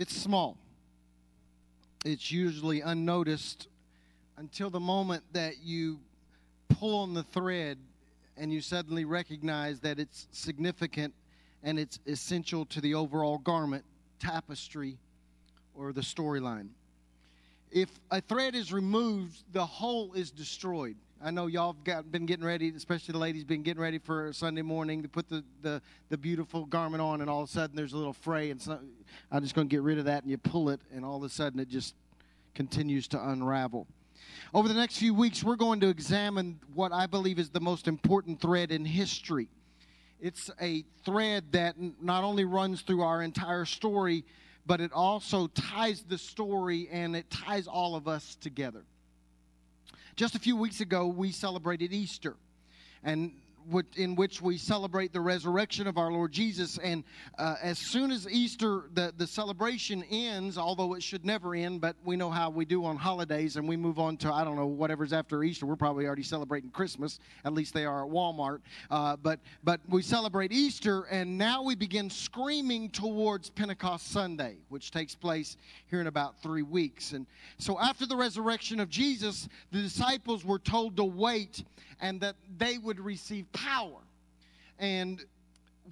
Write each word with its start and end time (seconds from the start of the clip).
It's 0.00 0.16
small. 0.16 0.56
It's 2.06 2.32
usually 2.32 2.80
unnoticed 2.80 3.68
until 4.38 4.70
the 4.70 4.80
moment 4.80 5.22
that 5.32 5.62
you 5.62 6.00
pull 6.70 7.00
on 7.00 7.12
the 7.12 7.22
thread 7.22 7.76
and 8.38 8.50
you 8.50 8.62
suddenly 8.62 9.04
recognize 9.04 9.80
that 9.80 9.98
it's 9.98 10.26
significant 10.32 11.12
and 11.62 11.78
it's 11.78 11.98
essential 12.06 12.64
to 12.64 12.80
the 12.80 12.94
overall 12.94 13.36
garment, 13.36 13.84
tapestry, 14.18 14.96
or 15.74 15.92
the 15.92 16.00
storyline. 16.00 16.70
If 17.70 17.90
a 18.10 18.22
thread 18.22 18.54
is 18.54 18.72
removed, 18.72 19.42
the 19.52 19.66
whole 19.66 20.14
is 20.14 20.30
destroyed. 20.30 20.96
I 21.22 21.30
know 21.30 21.48
y'all 21.48 21.74
have 21.74 21.84
got, 21.84 22.10
been 22.10 22.24
getting 22.24 22.46
ready, 22.46 22.72
especially 22.74 23.12
the 23.12 23.18
ladies, 23.18 23.44
been 23.44 23.62
getting 23.62 23.82
ready 23.82 23.98
for 23.98 24.32
Sunday 24.32 24.62
morning 24.62 25.02
to 25.02 25.08
put 25.08 25.28
the, 25.28 25.44
the, 25.60 25.82
the 26.08 26.16
beautiful 26.16 26.64
garment 26.64 27.02
on, 27.02 27.20
and 27.20 27.28
all 27.28 27.42
of 27.42 27.50
a 27.50 27.52
sudden 27.52 27.76
there's 27.76 27.92
a 27.92 27.98
little 27.98 28.14
fray, 28.14 28.50
and 28.50 28.60
so, 28.60 28.78
I'm 29.30 29.42
just 29.42 29.54
going 29.54 29.68
to 29.68 29.70
get 29.70 29.82
rid 29.82 29.98
of 29.98 30.06
that, 30.06 30.22
and 30.22 30.30
you 30.30 30.38
pull 30.38 30.70
it, 30.70 30.80
and 30.90 31.04
all 31.04 31.18
of 31.18 31.22
a 31.22 31.28
sudden 31.28 31.60
it 31.60 31.68
just 31.68 31.94
continues 32.54 33.06
to 33.08 33.22
unravel. 33.22 33.86
Over 34.54 34.66
the 34.66 34.74
next 34.74 34.96
few 34.96 35.12
weeks, 35.12 35.44
we're 35.44 35.56
going 35.56 35.80
to 35.80 35.88
examine 35.88 36.58
what 36.72 36.90
I 36.90 37.06
believe 37.06 37.38
is 37.38 37.50
the 37.50 37.60
most 37.60 37.86
important 37.86 38.40
thread 38.40 38.72
in 38.72 38.86
history. 38.86 39.48
It's 40.22 40.50
a 40.58 40.84
thread 41.04 41.52
that 41.52 41.76
not 42.00 42.24
only 42.24 42.46
runs 42.46 42.80
through 42.80 43.02
our 43.02 43.22
entire 43.22 43.66
story, 43.66 44.24
but 44.64 44.80
it 44.80 44.92
also 44.94 45.48
ties 45.48 46.02
the 46.02 46.16
story 46.16 46.88
and 46.90 47.14
it 47.14 47.30
ties 47.30 47.66
all 47.66 47.94
of 47.94 48.08
us 48.08 48.36
together. 48.36 48.84
Just 50.16 50.34
a 50.34 50.38
few 50.38 50.56
weeks 50.56 50.80
ago, 50.80 51.06
we 51.06 51.32
celebrated 51.32 51.92
Easter. 51.92 52.36
And 53.02 53.32
in 53.96 54.14
which 54.14 54.42
we 54.42 54.56
celebrate 54.56 55.12
the 55.12 55.20
resurrection 55.20 55.86
of 55.86 55.98
our 55.98 56.12
Lord 56.12 56.32
Jesus. 56.32 56.78
And 56.78 57.04
uh, 57.38 57.56
as 57.62 57.78
soon 57.78 58.10
as 58.10 58.28
Easter, 58.28 58.84
the, 58.94 59.12
the 59.16 59.26
celebration 59.26 60.04
ends, 60.10 60.58
although 60.58 60.94
it 60.94 61.02
should 61.02 61.24
never 61.24 61.54
end, 61.54 61.80
but 61.80 61.96
we 62.04 62.16
know 62.16 62.30
how 62.30 62.50
we 62.50 62.64
do 62.64 62.84
on 62.84 62.96
holidays, 62.96 63.56
and 63.56 63.68
we 63.68 63.76
move 63.76 63.98
on 63.98 64.16
to, 64.18 64.32
I 64.32 64.44
don't 64.44 64.56
know, 64.56 64.66
whatever's 64.66 65.12
after 65.12 65.42
Easter. 65.44 65.66
We're 65.66 65.76
probably 65.76 66.06
already 66.06 66.22
celebrating 66.22 66.70
Christmas. 66.70 67.18
At 67.44 67.54
least 67.54 67.74
they 67.74 67.84
are 67.84 68.04
at 68.04 68.10
Walmart. 68.10 68.60
Uh, 68.90 69.16
but, 69.16 69.40
but 69.62 69.80
we 69.88 70.02
celebrate 70.02 70.52
Easter, 70.52 71.02
and 71.04 71.38
now 71.38 71.62
we 71.62 71.74
begin 71.74 72.10
screaming 72.10 72.90
towards 72.90 73.50
Pentecost 73.50 74.10
Sunday, 74.10 74.56
which 74.68 74.90
takes 74.90 75.14
place 75.14 75.56
here 75.86 76.00
in 76.00 76.06
about 76.06 76.40
three 76.42 76.62
weeks. 76.62 77.12
And 77.12 77.26
so 77.58 77.78
after 77.78 78.06
the 78.06 78.16
resurrection 78.16 78.80
of 78.80 78.88
Jesus, 78.88 79.48
the 79.70 79.80
disciples 79.80 80.44
were 80.44 80.58
told 80.58 80.96
to 80.96 81.04
wait 81.04 81.64
and 82.00 82.20
that 82.20 82.36
they 82.56 82.78
would 82.78 82.98
receive 82.98 83.49
power. 83.52 83.98
And 84.78 85.24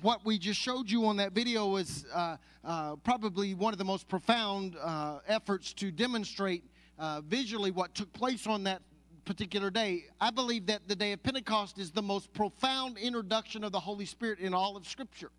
what 0.03 0.25
we 0.25 0.39
just 0.39 0.61
showed 0.61 0.91
you 0.91 1.07
on 1.07 1.17
that 1.17 1.33
video 1.33 1.67
was 1.67 2.07
uh, 2.15 2.37
uh, 2.65 2.97
probably 2.97 3.55
one 3.55 3.73
of 3.73 3.79
the 3.79 3.85
most 3.85 4.09
profound 4.09 4.77
uh, 4.81 5.19
efforts 5.27 5.73
to 5.75 5.91
demonstrate 5.91 6.65
uh, 6.99 7.21
visually 7.23 7.71
what 7.71 7.95
took 7.95 8.13
place 8.13 8.47
on 8.47 8.65
that 8.65 8.83
particular 9.25 9.71
day. 9.71 10.07
I 10.21 10.31
believe 10.31 10.67
that 10.67 10.89
the 10.89 10.97
day 10.97 11.13
of 11.13 11.23
Pentecost 11.23 11.79
is 11.79 11.91
the 11.91 12.03
most 12.03 12.33
profound 12.33 12.97
introduction 12.97 13.63
of 13.63 13.73
the 13.73 13.81
Holy 13.81 14.07
Spirit 14.07 14.39
in 14.39 14.55
all 14.55 14.77
of 14.77 14.87
Scripture. 14.87 15.31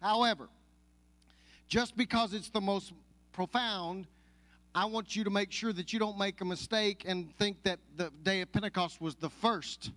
However, 0.00 0.48
just 1.66 1.96
because 1.96 2.34
it's 2.34 2.50
the 2.50 2.60
most 2.60 2.92
profound, 3.32 4.06
I 4.74 4.84
want 4.84 5.16
you 5.16 5.24
to 5.24 5.30
make 5.30 5.50
sure 5.50 5.72
that 5.72 5.92
you 5.92 5.98
don't 5.98 6.18
make 6.18 6.40
a 6.40 6.44
mistake 6.44 7.04
and 7.06 7.34
think 7.36 7.62
that 7.64 7.78
the 7.96 8.12
day 8.22 8.40
of 8.40 8.52
Pentecost 8.52 9.00
was 9.00 9.14
the 9.14 9.30
first 9.30 9.90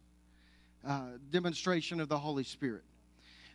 uh, 0.85 1.01
demonstration 1.31 1.99
of 1.99 2.09
the 2.09 2.17
Holy 2.17 2.43
Spirit. 2.43 2.83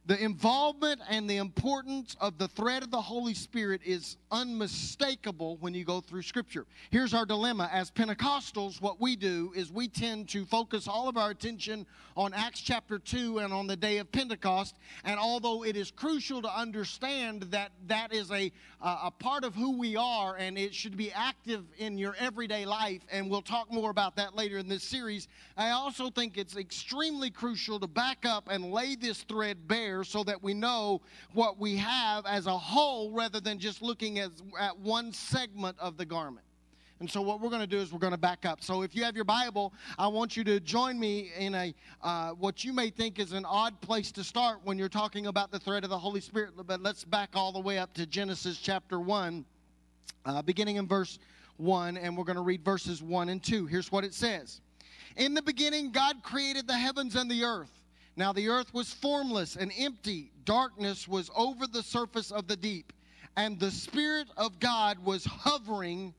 The 0.05 0.21
involvement 0.21 1.01
and 1.09 1.31
the 1.31 1.37
importance 1.37 2.17
of 2.21 2.37
the 2.37 2.49
thread 2.49 2.83
of 2.83 2.91
the 2.91 3.01
Holy 3.01 3.35
Spirit 3.35 3.83
is 3.85 4.17
unmistakable 4.33 5.59
when 5.59 5.75
you 5.75 5.85
go 5.85 6.01
through 6.01 6.23
Scripture. 6.23 6.67
Here's 6.91 7.15
our 7.15 7.25
dilemma. 7.25 7.71
As 7.73 7.93
Pentecostals, 7.93 8.81
what 8.81 9.01
we 9.01 9.15
do 9.15 9.53
is 9.55 9.71
we 9.71 9.87
tend 9.87 10.29
to 10.31 10.45
focus 10.45 10.89
all 10.89 11.09
of 11.09 11.17
our 11.17 11.31
attention 11.31 11.87
on 12.17 12.35
Acts 12.35 12.61
chapter 12.61 12.99
2 12.99 13.39
and 13.39 13.53
on 13.53 13.69
the 13.69 13.77
day 13.77 13.99
of 13.99 14.11
Pentecost. 14.11 14.75
And 15.05 15.21
although 15.21 15.65
it 15.65 15.77
is 15.77 15.93
crucial 15.93 16.43
to 16.43 16.53
understand 16.53 17.43
that 17.53 17.71
that 17.87 18.13
is 18.13 18.33
a, 18.33 18.51
uh, 18.81 19.03
a 19.05 19.11
part 19.13 19.45
of 19.45 19.55
who 19.55 19.79
we 19.79 19.95
are 19.95 20.35
and 20.37 20.59
it 20.59 20.75
should 20.75 20.97
be 20.97 21.13
active 21.13 21.63
in 21.79 21.97
your 21.97 22.17
everyday 22.19 22.67
life, 22.67 23.03
and 23.13 23.31
we'll 23.31 23.41
talk 23.41 23.71
more 23.71 23.91
about 23.91 24.17
that 24.17 24.35
later 24.35 24.59
in 24.59 24.69
this 24.69 24.83
series, 24.83 25.29
I 25.57 25.71
also 25.71 26.11
think 26.11 26.37
it's 26.37 26.57
extremely 26.57 27.31
crucial 27.31 27.79
to 27.79 27.87
back 27.87 28.27
up 28.27 28.49
and 28.51 28.73
lay 28.73 28.97
this 28.97 29.23
thread 29.23 29.69
bare 29.69 29.92
so 30.05 30.25
that 30.25 30.43
we 30.43 30.55
know 30.55 31.01
what 31.33 31.59
we 31.59 31.77
have 31.77 32.25
as 32.27 32.47
a 32.47 32.57
whole 32.57 33.11
rather 33.13 33.41
than 33.41 33.59
just 33.59 33.83
looking 33.83 34.19
at, 34.19 34.31
at 34.59 34.79
one 34.79 35.13
segment 35.13 35.77
of 35.79 35.97
the 35.97 36.05
garment. 36.05 36.47
And 37.03 37.11
so, 37.11 37.21
what 37.21 37.41
we're 37.41 37.49
going 37.49 37.63
to 37.63 37.67
do 37.67 37.79
is 37.79 37.93
we're 37.93 37.99
going 37.99 38.13
to 38.13 38.17
back 38.17 38.47
up. 38.47 38.63
So, 38.63 38.83
if 38.83 38.95
you 38.95 39.03
have 39.03 39.17
your 39.17 39.25
Bible, 39.25 39.73
I 39.99 40.07
want 40.07 40.37
you 40.37 40.45
to 40.45 40.61
join 40.61 41.01
me 41.01 41.33
in 41.37 41.53
a 41.53 41.75
uh, 42.01 42.31
what 42.31 42.63
you 42.63 42.73
may 42.73 42.91
think 42.91 43.19
is 43.19 43.33
an 43.33 43.45
odd 43.45 43.81
place 43.81 44.13
to 44.13 44.23
start 44.23 44.61
when 44.63 44.79
you're 44.79 44.89
talking 44.89 45.27
about 45.27 45.51
the 45.51 45.59
thread 45.59 45.83
of 45.83 45.91
the 45.91 45.99
Holy 45.99 46.21
Spirit. 46.21 46.53
But 46.65 46.81
let's 46.81 47.03
back 47.03 47.31
all 47.35 47.51
the 47.51 47.59
way 47.59 47.79
up 47.79 47.93
to 47.95 48.07
Genesis 48.07 48.59
chapter 48.59 49.01
1, 49.01 49.45
uh, 50.27 50.43
beginning 50.43 50.77
in 50.77 50.87
verse 50.87 51.19
1, 51.57 51.97
and 51.97 52.17
we're 52.17 52.23
going 52.23 52.37
to 52.37 52.43
read 52.43 52.65
verses 52.65 53.03
1 53.03 53.31
and 53.31 53.43
2. 53.43 53.67
Here's 53.67 53.91
what 53.91 54.05
it 54.05 54.15
says 54.15 54.61
In 55.17 55.35
the 55.35 55.43
beginning, 55.43 55.91
God 55.91 56.23
created 56.23 56.69
the 56.69 56.79
heavens 56.79 57.17
and 57.17 57.29
the 57.29 57.43
earth. 57.43 57.82
Now 58.17 58.33
the 58.33 58.49
earth 58.49 58.75
was 58.75 58.93
formless 58.93 59.57
and 59.57 59.73
empty, 59.79 60.31
darkness 60.45 61.09
was 61.09 61.31
over 61.37 61.67
the 61.67 61.83
surface 61.83 62.31
of 62.31 62.47
the 62.47 62.57
deep, 62.57 62.93
and 63.37 63.59
the 63.59 63.71
Spirit 63.71 64.29
of 64.37 64.61
God 64.61 64.99
was 65.05 65.25
hovering 65.25 66.13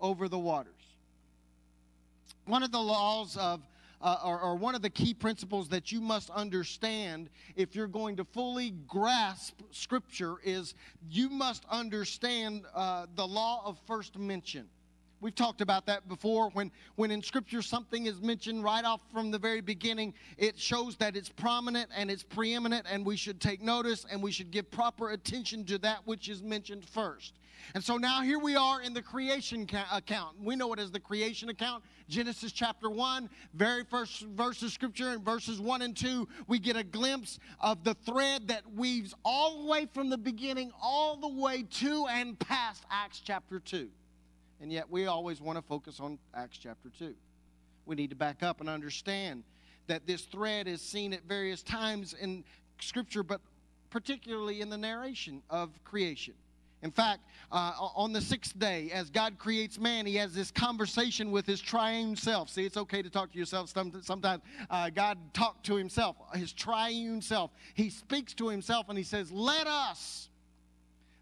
over 0.00 0.28
the 0.28 0.38
waters. 0.38 0.72
One 2.46 2.62
of 2.62 2.72
the 2.72 2.80
laws 2.80 3.36
of 3.36 3.60
uh, 4.00 4.18
or, 4.24 4.40
or, 4.40 4.56
one 4.56 4.74
of 4.74 4.82
the 4.82 4.90
key 4.90 5.14
principles 5.14 5.68
that 5.68 5.92
you 5.92 6.00
must 6.00 6.28
understand 6.30 7.30
if 7.54 7.76
you're 7.76 7.86
going 7.86 8.16
to 8.16 8.24
fully 8.24 8.70
grasp 8.88 9.60
Scripture 9.70 10.38
is 10.42 10.74
you 11.08 11.28
must 11.28 11.64
understand 11.70 12.64
uh, 12.74 13.06
the 13.14 13.24
law 13.24 13.62
of 13.64 13.78
first 13.86 14.18
mention. 14.18 14.66
We've 15.22 15.34
talked 15.34 15.60
about 15.60 15.86
that 15.86 16.08
before. 16.08 16.50
When, 16.50 16.72
when 16.96 17.12
in 17.12 17.22
Scripture 17.22 17.62
something 17.62 18.06
is 18.06 18.20
mentioned 18.20 18.64
right 18.64 18.84
off 18.84 19.00
from 19.12 19.30
the 19.30 19.38
very 19.38 19.60
beginning, 19.60 20.14
it 20.36 20.58
shows 20.58 20.96
that 20.96 21.16
it's 21.16 21.28
prominent 21.28 21.90
and 21.96 22.10
it's 22.10 22.24
preeminent, 22.24 22.86
and 22.90 23.06
we 23.06 23.16
should 23.16 23.40
take 23.40 23.62
notice 23.62 24.04
and 24.10 24.20
we 24.20 24.32
should 24.32 24.50
give 24.50 24.68
proper 24.72 25.10
attention 25.10 25.64
to 25.66 25.78
that 25.78 26.00
which 26.06 26.28
is 26.28 26.42
mentioned 26.42 26.84
first. 26.84 27.34
And 27.76 27.84
so 27.84 27.96
now 27.96 28.22
here 28.22 28.40
we 28.40 28.56
are 28.56 28.82
in 28.82 28.92
the 28.92 29.00
creation 29.00 29.64
ca- 29.64 29.86
account. 29.92 30.42
We 30.42 30.56
know 30.56 30.72
it 30.72 30.80
as 30.80 30.90
the 30.90 30.98
creation 30.98 31.50
account. 31.50 31.84
Genesis 32.08 32.50
chapter 32.50 32.90
1, 32.90 33.30
very 33.54 33.84
first 33.84 34.22
verse 34.22 34.60
of 34.62 34.72
Scripture, 34.72 35.12
in 35.12 35.22
verses 35.22 35.60
1 35.60 35.82
and 35.82 35.96
2, 35.96 36.26
we 36.48 36.58
get 36.58 36.76
a 36.76 36.82
glimpse 36.82 37.38
of 37.60 37.84
the 37.84 37.94
thread 37.94 38.48
that 38.48 38.62
weaves 38.74 39.14
all 39.24 39.62
the 39.62 39.70
way 39.70 39.86
from 39.94 40.10
the 40.10 40.18
beginning, 40.18 40.72
all 40.82 41.16
the 41.16 41.28
way 41.28 41.62
to 41.62 42.08
and 42.08 42.36
past 42.40 42.84
Acts 42.90 43.22
chapter 43.24 43.60
2. 43.60 43.88
And 44.62 44.70
yet 44.70 44.88
we 44.88 45.06
always 45.06 45.40
want 45.40 45.58
to 45.58 45.62
focus 45.62 45.98
on 45.98 46.20
Acts 46.34 46.56
chapter 46.56 46.88
2. 46.96 47.12
We 47.84 47.96
need 47.96 48.10
to 48.10 48.16
back 48.16 48.44
up 48.44 48.60
and 48.60 48.70
understand 48.70 49.42
that 49.88 50.06
this 50.06 50.22
thread 50.22 50.68
is 50.68 50.80
seen 50.80 51.12
at 51.12 51.24
various 51.24 51.64
times 51.64 52.14
in 52.14 52.44
Scripture, 52.80 53.24
but 53.24 53.40
particularly 53.90 54.60
in 54.60 54.70
the 54.70 54.78
narration 54.78 55.42
of 55.50 55.70
creation. 55.82 56.34
In 56.82 56.92
fact, 56.92 57.22
uh, 57.50 57.72
on 57.96 58.12
the 58.12 58.20
sixth 58.20 58.56
day, 58.56 58.90
as 58.92 59.10
God 59.10 59.36
creates 59.36 59.80
man, 59.80 60.06
he 60.06 60.14
has 60.16 60.32
this 60.32 60.52
conversation 60.52 61.32
with 61.32 61.44
his 61.44 61.60
triune 61.60 62.14
self. 62.14 62.48
See, 62.48 62.64
it's 62.64 62.76
okay 62.76 63.02
to 63.02 63.10
talk 63.10 63.32
to 63.32 63.38
yourself. 63.38 63.68
Sometimes 64.02 64.42
uh, 64.70 64.90
God 64.90 65.18
talked 65.34 65.66
to 65.66 65.74
himself, 65.74 66.16
his 66.34 66.52
triune 66.52 67.20
self. 67.20 67.50
He 67.74 67.90
speaks 67.90 68.32
to 68.34 68.48
himself 68.48 68.88
and 68.88 68.96
he 68.96 69.04
says, 69.04 69.32
Let 69.32 69.66
us, 69.66 70.28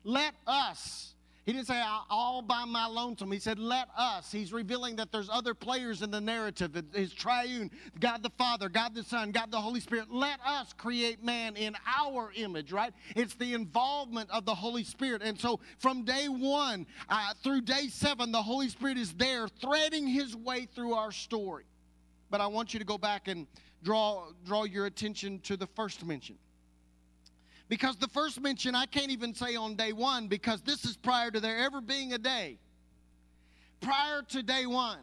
let 0.05 0.35
us 0.47 1.15
He 1.51 1.57
didn't 1.57 1.67
say 1.67 1.83
all 2.09 2.43
by 2.43 2.65
my 2.65 2.87
lonesome. 2.87 3.33
He 3.33 3.41
said, 3.41 3.59
let 3.59 3.89
us. 3.99 4.31
He's 4.31 4.53
revealing 4.53 4.95
that 4.95 5.11
there's 5.11 5.29
other 5.29 5.53
players 5.53 6.01
in 6.01 6.13
the 6.13 6.21
narrative. 6.21 6.81
His 6.95 7.13
triune, 7.13 7.73
God 7.99 8.23
the 8.23 8.31
Father, 8.39 8.69
God 8.69 8.95
the 8.95 9.03
Son, 9.03 9.33
God 9.33 9.51
the 9.51 9.61
Holy 9.61 9.81
Spirit. 9.81 10.13
Let 10.13 10.39
us 10.47 10.73
create 10.73 11.25
man 11.25 11.57
in 11.57 11.75
our 11.99 12.31
image, 12.37 12.71
right? 12.71 12.93
It's 13.17 13.35
the 13.35 13.53
involvement 13.55 14.31
of 14.31 14.45
the 14.45 14.55
Holy 14.55 14.85
Spirit. 14.85 15.23
And 15.25 15.37
so 15.41 15.59
from 15.81 16.05
day 16.05 16.29
one 16.29 16.87
uh, 17.09 17.35
through 17.43 17.63
day 17.63 17.89
seven, 17.89 18.31
the 18.31 18.41
Holy 18.41 18.69
Spirit 18.69 18.97
is 18.97 19.13
there 19.15 19.49
threading 19.49 20.07
his 20.07 20.37
way 20.37 20.69
through 20.73 20.95
our 20.95 21.11
story. 21.11 21.65
But 22.31 22.41
I 22.41 22.47
want 22.47 22.73
you 22.75 22.79
to 22.79 22.87
go 22.87 22.97
back 22.97 23.27
and 23.27 23.49
draw, 23.83 24.29
draw 24.47 24.63
your 24.63 24.87
attention 24.87 25.41
to 25.41 25.57
the 25.57 25.67
first 25.67 26.07
mention. 26.07 26.39
Because 27.71 27.95
the 27.97 28.09
first 28.09 28.41
mention 28.41 28.75
I 28.75 28.85
can't 28.85 29.13
even 29.13 29.33
say 29.33 29.55
on 29.55 29.77
day 29.77 29.93
one 29.93 30.27
because 30.27 30.61
this 30.61 30.85
is 30.85 30.97
prior 30.97 31.31
to 31.31 31.39
there 31.39 31.57
ever 31.57 31.81
being 31.81 32.13
a 32.13 32.19
day. 32.19 32.59
Prior 33.81 34.23
to 34.23 34.43
day 34.43 34.67
one. 34.67 34.99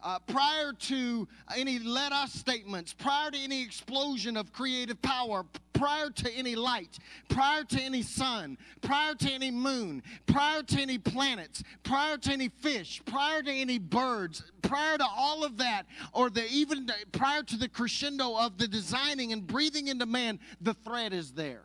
Uh, 0.00 0.18
prior 0.20 0.72
to 0.72 1.26
any 1.56 1.80
let 1.80 2.12
us 2.12 2.32
statements, 2.32 2.94
prior 2.94 3.32
to 3.32 3.38
any 3.38 3.62
explosion 3.62 4.36
of 4.36 4.52
creative 4.52 5.02
power, 5.02 5.44
prior 5.72 6.08
to 6.08 6.30
any 6.32 6.54
light, 6.54 7.00
prior 7.28 7.64
to 7.64 7.80
any 7.80 8.00
sun, 8.02 8.56
prior 8.80 9.14
to 9.16 9.28
any 9.30 9.50
moon, 9.50 10.00
prior 10.26 10.62
to 10.62 10.80
any 10.80 10.98
planets, 10.98 11.64
prior 11.82 12.16
to 12.16 12.32
any 12.32 12.48
fish, 12.48 13.02
prior 13.06 13.42
to 13.42 13.50
any 13.50 13.76
birds, 13.76 14.44
prior 14.62 14.96
to 14.96 15.06
all 15.16 15.44
of 15.44 15.56
that, 15.58 15.84
or 16.12 16.30
the 16.30 16.46
even 16.48 16.88
prior 17.10 17.42
to 17.42 17.56
the 17.56 17.68
crescendo 17.68 18.36
of 18.38 18.56
the 18.56 18.68
designing 18.68 19.32
and 19.32 19.48
breathing 19.48 19.88
into 19.88 20.06
man, 20.06 20.38
the 20.60 20.74
thread 20.74 21.12
is 21.12 21.32
there. 21.32 21.64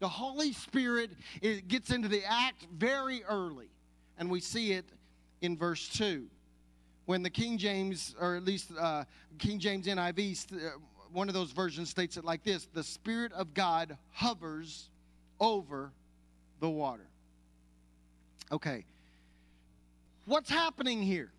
The 0.00 0.08
Holy 0.08 0.52
Spirit 0.54 1.10
gets 1.68 1.90
into 1.90 2.08
the 2.08 2.24
act 2.24 2.66
very 2.74 3.22
early, 3.24 3.68
and 4.18 4.30
we 4.30 4.40
see 4.40 4.72
it 4.72 4.86
in 5.42 5.56
verse 5.56 5.88
2. 5.90 6.26
When 7.04 7.22
the 7.22 7.30
King 7.30 7.58
James, 7.58 8.14
or 8.18 8.36
at 8.36 8.44
least 8.44 8.70
uh, 8.78 9.04
King 9.38 9.58
James 9.58 9.86
NIV, 9.86 10.52
uh, 10.52 10.70
one 11.12 11.28
of 11.28 11.34
those 11.34 11.52
versions 11.52 11.90
states 11.90 12.16
it 12.16 12.24
like 12.24 12.42
this 12.44 12.66
The 12.72 12.82
Spirit 12.82 13.32
of 13.32 13.52
God 13.52 13.98
hovers 14.12 14.88
over 15.38 15.92
the 16.60 16.70
water. 16.70 17.06
Okay. 18.50 18.84
What's 20.24 20.50
happening 20.50 21.02
here? 21.02 21.30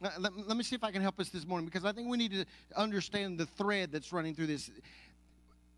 Let, 0.00 0.36
let, 0.36 0.56
me 0.56 0.62
see 0.62 0.76
if 0.76 0.84
I 0.84 0.90
can 0.90 1.00
help 1.00 1.18
us 1.18 1.30
this 1.30 1.46
morning 1.46 1.64
because 1.64 1.84
I 1.84 1.92
think 1.92 2.08
we 2.08 2.18
need 2.18 2.32
to 2.32 2.44
understand 2.76 3.38
the 3.38 3.46
thread 3.46 3.90
that's 3.90 4.12
running 4.12 4.34
through 4.34 4.48
this 4.48 4.70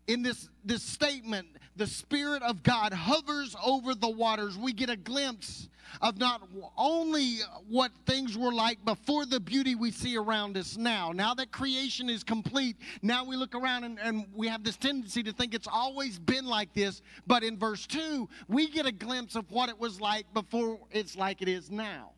in 0.07 0.23
this, 0.23 0.49
this 0.63 0.83
statement, 0.83 1.47
the 1.75 1.87
Spirit 1.87 2.41
of 2.41 2.63
God 2.63 2.93
hovers 2.93 3.55
over 3.63 3.93
the 3.93 4.09
waters. 4.09 4.57
We 4.57 4.73
get 4.73 4.89
a 4.89 4.95
glimpse 4.95 5.69
of 6.01 6.17
not 6.17 6.41
only 6.77 7.37
what 7.69 7.91
things 8.05 8.37
were 8.37 8.51
like 8.51 8.83
before 8.83 9.25
the 9.25 9.39
beauty 9.39 9.75
we 9.75 9.91
see 9.91 10.17
around 10.17 10.57
us 10.57 10.77
now. 10.77 11.11
Now 11.11 11.33
that 11.35 11.51
creation 11.51 12.09
is 12.09 12.23
complete, 12.23 12.77
now 13.01 13.23
we 13.23 13.35
look 13.35 13.55
around 13.55 13.83
and, 13.83 13.99
and 13.99 14.25
we 14.35 14.47
have 14.47 14.63
this 14.63 14.77
tendency 14.77 15.23
to 15.23 15.31
think 15.31 15.53
it's 15.53 15.67
always 15.67 16.19
been 16.19 16.45
like 16.45 16.73
this. 16.73 17.01
But 17.25 17.43
in 17.43 17.57
verse 17.57 17.87
2, 17.87 18.27
we 18.47 18.69
get 18.69 18.85
a 18.85 18.91
glimpse 18.91 19.35
of 19.35 19.49
what 19.51 19.69
it 19.69 19.79
was 19.79 20.01
like 20.01 20.31
before 20.33 20.79
it's 20.91 21.15
like 21.15 21.41
it 21.41 21.47
is 21.47 21.71
now. 21.71 22.11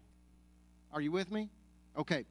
Are 0.94 1.02
you 1.02 1.12
with 1.12 1.32
me? 1.32 1.50
Okay 1.98 2.26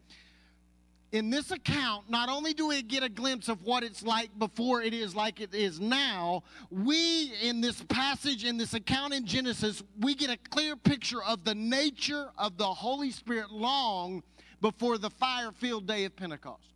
in 1.10 1.30
this 1.30 1.50
account, 1.50 2.10
not 2.10 2.28
only 2.28 2.52
do 2.52 2.68
we 2.68 2.82
get 2.82 3.02
a 3.02 3.08
glimpse 3.08 3.48
of 3.48 3.62
what 3.62 3.82
it's 3.82 4.02
like 4.02 4.36
before 4.38 4.82
it 4.82 4.92
is 4.92 5.14
like 5.14 5.40
it 5.40 5.54
is 5.54 5.80
now, 5.80 6.42
we, 6.70 7.32
in 7.42 7.60
this 7.60 7.82
passage, 7.84 8.44
in 8.44 8.58
this 8.58 8.74
account 8.74 9.14
in 9.14 9.24
Genesis, 9.24 9.82
we 10.00 10.14
get 10.14 10.28
a 10.30 10.36
clear 10.50 10.76
picture 10.76 11.22
of 11.22 11.44
the 11.44 11.54
nature 11.54 12.28
of 12.36 12.58
the 12.58 12.66
Holy 12.66 13.10
Spirit 13.10 13.50
long 13.50 14.22
before 14.60 14.98
the 14.98 15.10
fire 15.10 15.50
filled 15.52 15.86
day 15.86 16.04
of 16.04 16.14
Pentecost. 16.14 16.74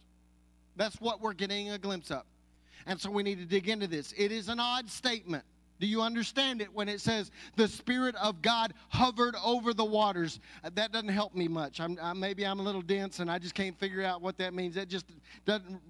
That's 0.77 0.99
what 1.01 1.21
we're 1.21 1.35
getting 1.35 1.71
a 1.71 1.79
glimpse 1.79 2.11
of. 2.11 2.23
And 2.87 2.99
so 2.99 3.11
we 3.11 3.23
need 3.23 3.39
to 3.39 3.45
dig 3.45 3.69
into 3.69 3.87
this. 3.87 4.15
It 4.17 4.33
is 4.33 4.49
an 4.49 4.59
odd 4.59 4.89
statement. 4.89 5.45
Do 5.83 5.89
you 5.89 6.01
understand 6.01 6.63
it 6.63 6.73
when 6.73 6.89
it 6.89 7.01
says 7.01 7.33
the 7.57 7.67
Spirit 7.67 8.15
of 8.15 8.41
God 8.41 8.73
hovered 8.89 9.35
over 9.45 9.75
the 9.75 9.85
waters? 9.85 10.39
Uh, 10.63 10.71
that 10.77 10.93
doesn't 10.93 11.09
help 11.09 11.35
me 11.35 11.49
much. 11.49 11.81
I'm, 11.81 11.99
I, 12.01 12.13
maybe 12.13 12.47
I'm 12.47 12.61
a 12.61 12.63
little 12.63 12.83
dense 12.83 13.19
and 13.19 13.29
I 13.29 13.41
just 13.41 13.57
can't 13.57 13.77
figure 13.77 14.05
out 14.05 14.23
what 14.23 14.39
that 14.39 14.55
means. 14.55 14.77
That 14.77 14.87
just 14.87 15.07
doesn't 15.45 15.81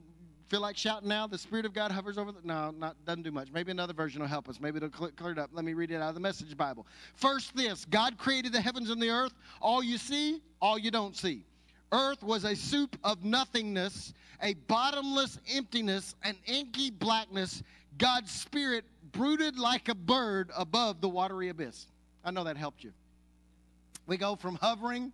feel 0.48 0.62
like 0.62 0.78
shouting 0.78 1.10
now. 1.10 1.26
The 1.26 1.36
Spirit 1.36 1.66
of 1.66 1.74
God 1.74 1.92
hovers 1.92 2.16
over 2.16 2.32
the. 2.32 2.38
No, 2.42 2.70
not 2.70 2.96
doesn't 3.04 3.22
do 3.22 3.30
much. 3.30 3.52
Maybe 3.52 3.70
another 3.70 3.92
version 3.92 4.22
will 4.22 4.28
help 4.28 4.48
us. 4.48 4.58
Maybe 4.60 4.78
it'll 4.78 4.88
clear 4.88 5.32
it 5.32 5.38
up. 5.38 5.50
Let 5.52 5.66
me 5.66 5.74
read 5.74 5.90
it 5.90 5.96
out 5.96 6.08
of 6.08 6.14
the 6.14 6.22
Message 6.22 6.56
Bible. 6.56 6.86
First, 7.14 7.54
this 7.54 7.84
God 7.84 8.16
created 8.16 8.54
the 8.54 8.62
heavens 8.62 8.88
and 8.88 9.02
the 9.02 9.10
earth. 9.10 9.34
All 9.60 9.82
you 9.82 9.98
see, 9.98 10.40
all 10.62 10.78
you 10.78 10.90
don't 10.90 11.14
see. 11.14 11.44
Earth 11.92 12.22
was 12.22 12.44
a 12.44 12.56
soup 12.56 12.96
of 13.04 13.26
nothingness, 13.26 14.14
a 14.40 14.54
bottomless 14.68 15.38
emptiness, 15.54 16.14
an 16.22 16.38
inky 16.46 16.90
blackness. 16.90 17.62
God's 17.98 18.30
Spirit 18.30 18.86
brooded 19.12 19.58
like 19.58 19.88
a 19.88 19.94
bird 19.94 20.50
above 20.56 21.00
the 21.00 21.08
watery 21.08 21.48
abyss. 21.48 21.86
I 22.24 22.30
know 22.30 22.44
that 22.44 22.56
helped 22.56 22.82
you. 22.82 22.92
We 24.06 24.16
go 24.16 24.36
from 24.36 24.56
hovering. 24.56 25.12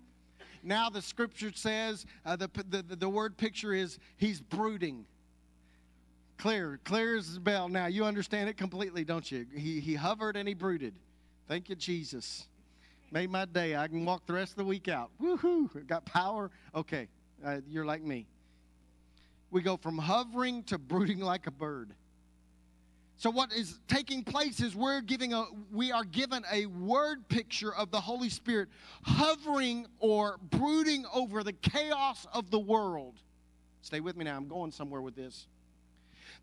Now 0.62 0.90
the 0.90 1.02
scripture 1.02 1.52
says 1.54 2.06
uh, 2.24 2.36
the, 2.36 2.50
the, 2.68 2.82
the 2.82 3.08
word 3.08 3.36
picture 3.36 3.72
is 3.72 3.98
he's 4.16 4.40
brooding. 4.40 5.04
Clear, 6.38 6.78
clear 6.84 7.16
as 7.16 7.38
bell. 7.38 7.68
Now 7.68 7.86
you 7.86 8.04
understand 8.04 8.48
it 8.48 8.56
completely, 8.56 9.04
don't 9.04 9.30
you? 9.30 9.46
He, 9.54 9.80
he 9.80 9.94
hovered 9.94 10.36
and 10.36 10.46
he 10.46 10.54
brooded. 10.54 10.94
Thank 11.48 11.68
you, 11.68 11.74
Jesus. 11.74 12.46
Made 13.10 13.30
my 13.30 13.46
day. 13.46 13.74
I 13.74 13.88
can 13.88 14.04
walk 14.04 14.26
the 14.26 14.34
rest 14.34 14.52
of 14.52 14.58
the 14.58 14.64
week 14.64 14.86
out. 14.88 15.10
Woohoo! 15.20 15.86
Got 15.86 16.04
power. 16.04 16.50
Okay, 16.74 17.08
uh, 17.44 17.58
you're 17.66 17.86
like 17.86 18.02
me. 18.02 18.26
We 19.50 19.62
go 19.62 19.78
from 19.78 19.96
hovering 19.96 20.62
to 20.64 20.76
brooding 20.76 21.20
like 21.20 21.46
a 21.46 21.50
bird. 21.50 21.94
So 23.18 23.30
what 23.30 23.52
is 23.52 23.80
taking 23.88 24.22
place 24.22 24.60
is 24.60 24.76
we're 24.76 25.00
giving 25.00 25.32
a 25.32 25.44
we 25.72 25.90
are 25.90 26.04
given 26.04 26.44
a 26.52 26.66
word 26.66 27.28
picture 27.28 27.74
of 27.74 27.90
the 27.90 28.00
Holy 28.00 28.28
Spirit 28.28 28.68
hovering 29.02 29.86
or 29.98 30.38
brooding 30.50 31.04
over 31.12 31.42
the 31.42 31.52
chaos 31.52 32.28
of 32.32 32.52
the 32.52 32.60
world. 32.60 33.14
Stay 33.82 33.98
with 33.98 34.16
me 34.16 34.24
now. 34.24 34.36
I'm 34.36 34.46
going 34.46 34.70
somewhere 34.70 35.02
with 35.02 35.16
this. 35.16 35.48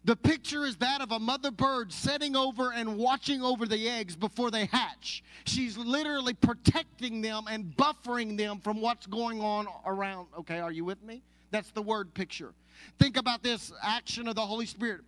The 0.04 0.18
picture 0.18 0.66
is 0.66 0.76
that 0.78 1.00
of 1.00 1.14
a 1.14 1.20
mother 1.20 1.50
bird 1.50 1.94
setting 1.94 2.36
over 2.36 2.74
and 2.74 2.98
watching 2.98 3.42
over 3.42 3.66
the 3.66 3.90
eggs 3.90 4.18
before 4.18 4.52
they 4.52 4.66
hatch. 4.66 5.24
She's 5.46 5.78
literally 5.78 6.34
protecting 6.34 7.22
them 7.22 7.46
and 7.50 7.76
buffering 7.78 8.38
them 8.38 8.60
from 8.60 8.82
what's 8.82 9.08
going 9.08 9.42
on 9.42 9.68
around. 9.86 10.28
Okay, 10.40 10.60
are 10.60 10.72
you 10.72 10.84
with 10.84 11.02
me? 11.02 11.24
That's 11.56 11.72
the 11.72 11.82
word 11.82 12.14
picture. 12.14 12.52
Think 13.00 13.16
about 13.16 13.42
this 13.42 13.72
action 13.82 14.28
of 14.28 14.36
the 14.36 14.42
Holy 14.42 14.66
Spirit. 14.66 15.04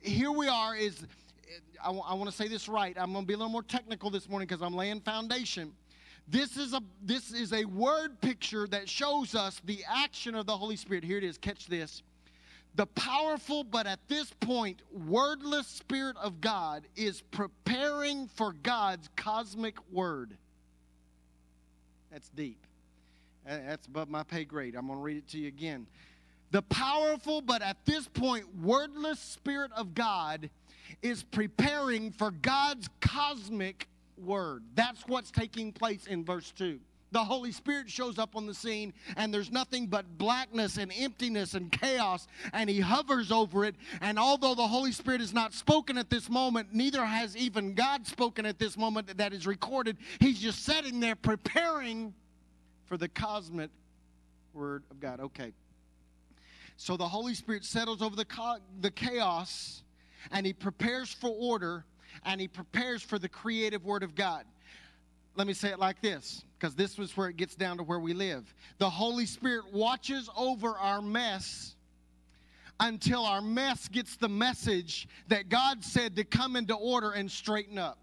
Here 0.00 0.30
we 0.30 0.46
are 0.46 0.76
is 0.76 1.04
I, 1.84 1.90
want 1.90 2.30
to 2.30 2.36
say 2.36 2.46
this 2.46 2.68
right. 2.68 2.96
I'm 2.96 3.12
going 3.12 3.24
to 3.24 3.26
be 3.26 3.34
a 3.34 3.36
little 3.36 3.50
more 3.50 3.64
technical 3.64 4.08
this 4.08 4.28
morning 4.28 4.46
because 4.46 4.62
I'm 4.62 4.76
laying 4.76 5.00
foundation. 5.00 5.72
This 6.28 6.56
is 6.56 6.72
a 6.72 6.80
this 7.02 7.32
is 7.32 7.52
a 7.52 7.64
word 7.64 8.20
picture 8.20 8.68
that 8.68 8.88
shows 8.88 9.34
us 9.34 9.60
the 9.64 9.82
action 9.88 10.36
of 10.36 10.46
the 10.46 10.56
Holy 10.56 10.76
Spirit. 10.76 11.02
Here 11.02 11.18
it 11.18 11.24
is. 11.24 11.36
Catch 11.36 11.66
this. 11.66 12.04
The 12.76 12.86
powerful 12.86 13.64
but 13.64 13.88
at 13.88 13.98
this 14.06 14.32
point 14.38 14.82
wordless 14.92 15.66
spirit 15.66 16.16
of 16.18 16.40
God 16.40 16.84
is 16.94 17.22
preparing 17.32 18.28
for 18.28 18.52
God's 18.52 19.08
cosmic 19.16 19.74
word. 19.90 20.36
That's 22.12 22.28
deep. 22.28 22.64
That's 23.48 23.86
above 23.86 24.10
my 24.10 24.22
pay 24.22 24.44
grade. 24.44 24.74
I'm 24.76 24.86
going 24.86 24.98
to 24.98 25.02
read 25.02 25.16
it 25.16 25.28
to 25.28 25.38
you 25.38 25.48
again. 25.48 25.86
The 26.50 26.62
powerful, 26.62 27.40
but 27.40 27.62
at 27.62 27.76
this 27.84 28.06
point, 28.08 28.44
wordless 28.62 29.18
Spirit 29.18 29.70
of 29.76 29.94
God 29.94 30.50
is 31.02 31.22
preparing 31.22 32.10
for 32.10 32.30
God's 32.30 32.88
cosmic 33.00 33.88
word. 34.16 34.62
That's 34.74 35.02
what's 35.06 35.30
taking 35.30 35.72
place 35.72 36.06
in 36.06 36.24
verse 36.24 36.52
2. 36.56 36.78
The 37.10 37.24
Holy 37.24 37.52
Spirit 37.52 37.88
shows 37.88 38.18
up 38.18 38.36
on 38.36 38.46
the 38.46 38.52
scene, 38.52 38.92
and 39.16 39.32
there's 39.32 39.50
nothing 39.50 39.86
but 39.86 40.18
blackness 40.18 40.76
and 40.76 40.92
emptiness 40.94 41.54
and 41.54 41.72
chaos, 41.72 42.26
and 42.52 42.68
He 42.68 42.80
hovers 42.80 43.32
over 43.32 43.64
it. 43.64 43.76
And 44.02 44.18
although 44.18 44.54
the 44.54 44.66
Holy 44.66 44.92
Spirit 44.92 45.22
is 45.22 45.32
not 45.32 45.54
spoken 45.54 45.96
at 45.96 46.10
this 46.10 46.28
moment, 46.28 46.74
neither 46.74 47.04
has 47.04 47.34
even 47.34 47.74
God 47.74 48.06
spoken 48.06 48.44
at 48.44 48.58
this 48.58 48.76
moment 48.76 49.16
that 49.16 49.32
is 49.32 49.46
recorded. 49.46 49.96
He's 50.20 50.38
just 50.38 50.64
sitting 50.64 51.00
there 51.00 51.16
preparing 51.16 52.12
for 52.88 52.96
the 52.96 53.08
cosmic 53.08 53.70
word 54.54 54.82
of 54.90 54.98
God. 54.98 55.20
Okay. 55.20 55.52
So 56.76 56.96
the 56.96 57.06
Holy 57.06 57.34
Spirit 57.34 57.64
settles 57.64 58.02
over 58.02 58.16
the, 58.16 58.26
the 58.80 58.90
chaos 58.90 59.82
and 60.32 60.46
he 60.46 60.52
prepares 60.52 61.12
for 61.12 61.28
order 61.28 61.84
and 62.24 62.40
he 62.40 62.48
prepares 62.48 63.02
for 63.02 63.18
the 63.18 63.28
creative 63.28 63.84
word 63.84 64.02
of 64.02 64.14
God. 64.14 64.44
Let 65.36 65.46
me 65.46 65.52
say 65.52 65.68
it 65.68 65.78
like 65.78 66.00
this 66.00 66.44
because 66.58 66.74
this 66.74 66.98
was 66.98 67.16
where 67.16 67.28
it 67.28 67.36
gets 67.36 67.54
down 67.54 67.76
to 67.76 67.82
where 67.82 68.00
we 68.00 68.14
live. 68.14 68.52
The 68.78 68.90
Holy 68.90 69.26
Spirit 69.26 69.72
watches 69.72 70.28
over 70.36 70.70
our 70.70 71.02
mess 71.02 71.76
until 72.80 73.24
our 73.24 73.42
mess 73.42 73.88
gets 73.88 74.16
the 74.16 74.28
message 74.28 75.08
that 75.28 75.48
God 75.48 75.84
said 75.84 76.16
to 76.16 76.24
come 76.24 76.56
into 76.56 76.74
order 76.74 77.12
and 77.12 77.30
straighten 77.30 77.76
up. 77.76 77.98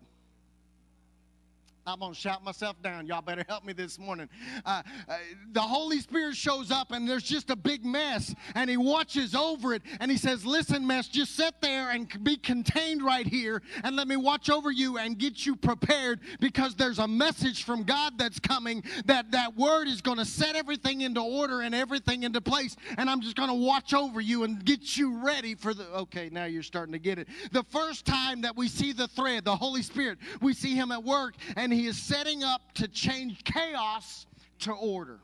I'm 1.87 1.99
going 1.99 2.13
to 2.13 2.19
shout 2.19 2.43
myself 2.43 2.81
down. 2.81 3.05
Y'all 3.05 3.21
better 3.21 3.45
help 3.47 3.63
me 3.63 3.71
this 3.71 3.99
morning. 3.99 4.27
Uh, 4.65 4.81
uh, 5.07 5.17
the 5.51 5.61
Holy 5.61 5.99
Spirit 5.99 6.35
shows 6.35 6.71
up 6.71 6.91
and 6.91 7.07
there's 7.07 7.21
just 7.21 7.51
a 7.51 7.55
big 7.55 7.85
mess 7.85 8.33
and 8.55 8.71
he 8.71 8.75
watches 8.75 9.35
over 9.35 9.71
it 9.71 9.83
and 9.99 10.09
he 10.09 10.17
says, 10.17 10.43
Listen, 10.43 10.87
mess, 10.87 11.07
just 11.07 11.35
sit 11.35 11.53
there 11.61 11.91
and 11.91 12.11
be 12.23 12.37
contained 12.37 13.03
right 13.03 13.27
here 13.27 13.61
and 13.83 13.95
let 13.95 14.07
me 14.07 14.15
watch 14.15 14.49
over 14.49 14.71
you 14.71 14.97
and 14.97 15.19
get 15.19 15.45
you 15.45 15.55
prepared 15.55 16.21
because 16.39 16.73
there's 16.73 16.97
a 16.97 17.07
message 17.07 17.65
from 17.65 17.83
God 17.83 18.17
that's 18.17 18.39
coming 18.39 18.83
that 19.05 19.29
that 19.31 19.55
word 19.55 19.87
is 19.87 20.01
going 20.01 20.17
to 20.17 20.25
set 20.25 20.55
everything 20.55 21.01
into 21.01 21.21
order 21.21 21.61
and 21.61 21.75
everything 21.75 22.23
into 22.23 22.41
place. 22.41 22.75
And 22.97 23.07
I'm 23.07 23.21
just 23.21 23.35
going 23.35 23.49
to 23.49 23.55
watch 23.55 23.93
over 23.93 24.19
you 24.19 24.43
and 24.43 24.65
get 24.65 24.97
you 24.97 25.23
ready 25.23 25.53
for 25.53 25.75
the. 25.75 25.87
Okay, 25.93 26.29
now 26.31 26.45
you're 26.45 26.63
starting 26.63 26.93
to 26.93 26.99
get 26.99 27.19
it. 27.19 27.27
The 27.51 27.63
first 27.69 28.07
time 28.07 28.41
that 28.41 28.57
we 28.57 28.69
see 28.69 28.91
the 28.91 29.07
thread, 29.07 29.45
the 29.45 29.55
Holy 29.55 29.83
Spirit, 29.83 30.17
we 30.41 30.53
see 30.53 30.73
him 30.73 30.91
at 30.91 31.03
work 31.03 31.35
and 31.55 31.74
he 31.75 31.87
is 31.87 31.97
setting 31.97 32.43
up 32.43 32.73
to 32.75 32.87
change 32.87 33.43
chaos 33.43 34.25
to 34.59 34.71
order. 34.71 35.19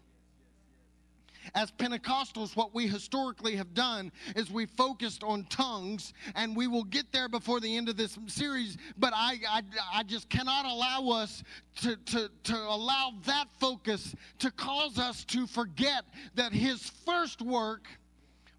As 1.55 1.71
Pentecostals, 1.71 2.55
what 2.55 2.75
we 2.75 2.87
historically 2.87 3.55
have 3.55 3.73
done 3.73 4.11
is 4.35 4.51
we 4.51 4.67
focused 4.67 5.23
on 5.23 5.45
tongues, 5.45 6.13
and 6.35 6.55
we 6.55 6.67
will 6.67 6.83
get 6.83 7.11
there 7.11 7.27
before 7.27 7.59
the 7.59 7.77
end 7.77 7.89
of 7.89 7.97
this 7.97 8.19
series. 8.27 8.77
But 8.97 9.13
I, 9.15 9.39
I, 9.49 9.61
I 9.93 10.03
just 10.03 10.29
cannot 10.29 10.65
allow 10.65 11.09
us 11.09 11.41
to, 11.81 11.95
to, 11.95 12.29
to 12.43 12.55
allow 12.55 13.13
that 13.25 13.45
focus 13.59 14.13
to 14.39 14.51
cause 14.51 14.99
us 14.99 15.23
to 15.25 15.47
forget 15.47 16.03
that 16.35 16.53
His 16.53 16.91
first 17.05 17.41
work 17.41 17.87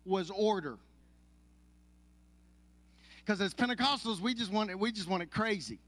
was 0.05 0.31
order. 0.31 0.77
Because 3.19 3.41
as 3.41 3.55
Pentecostals, 3.55 4.19
we 4.19 4.35
just 4.35 4.51
want 4.51 4.71
it, 4.71 4.79
we 4.79 4.91
just 4.91 5.09
want 5.09 5.23
it 5.23 5.31
crazy. 5.31 5.79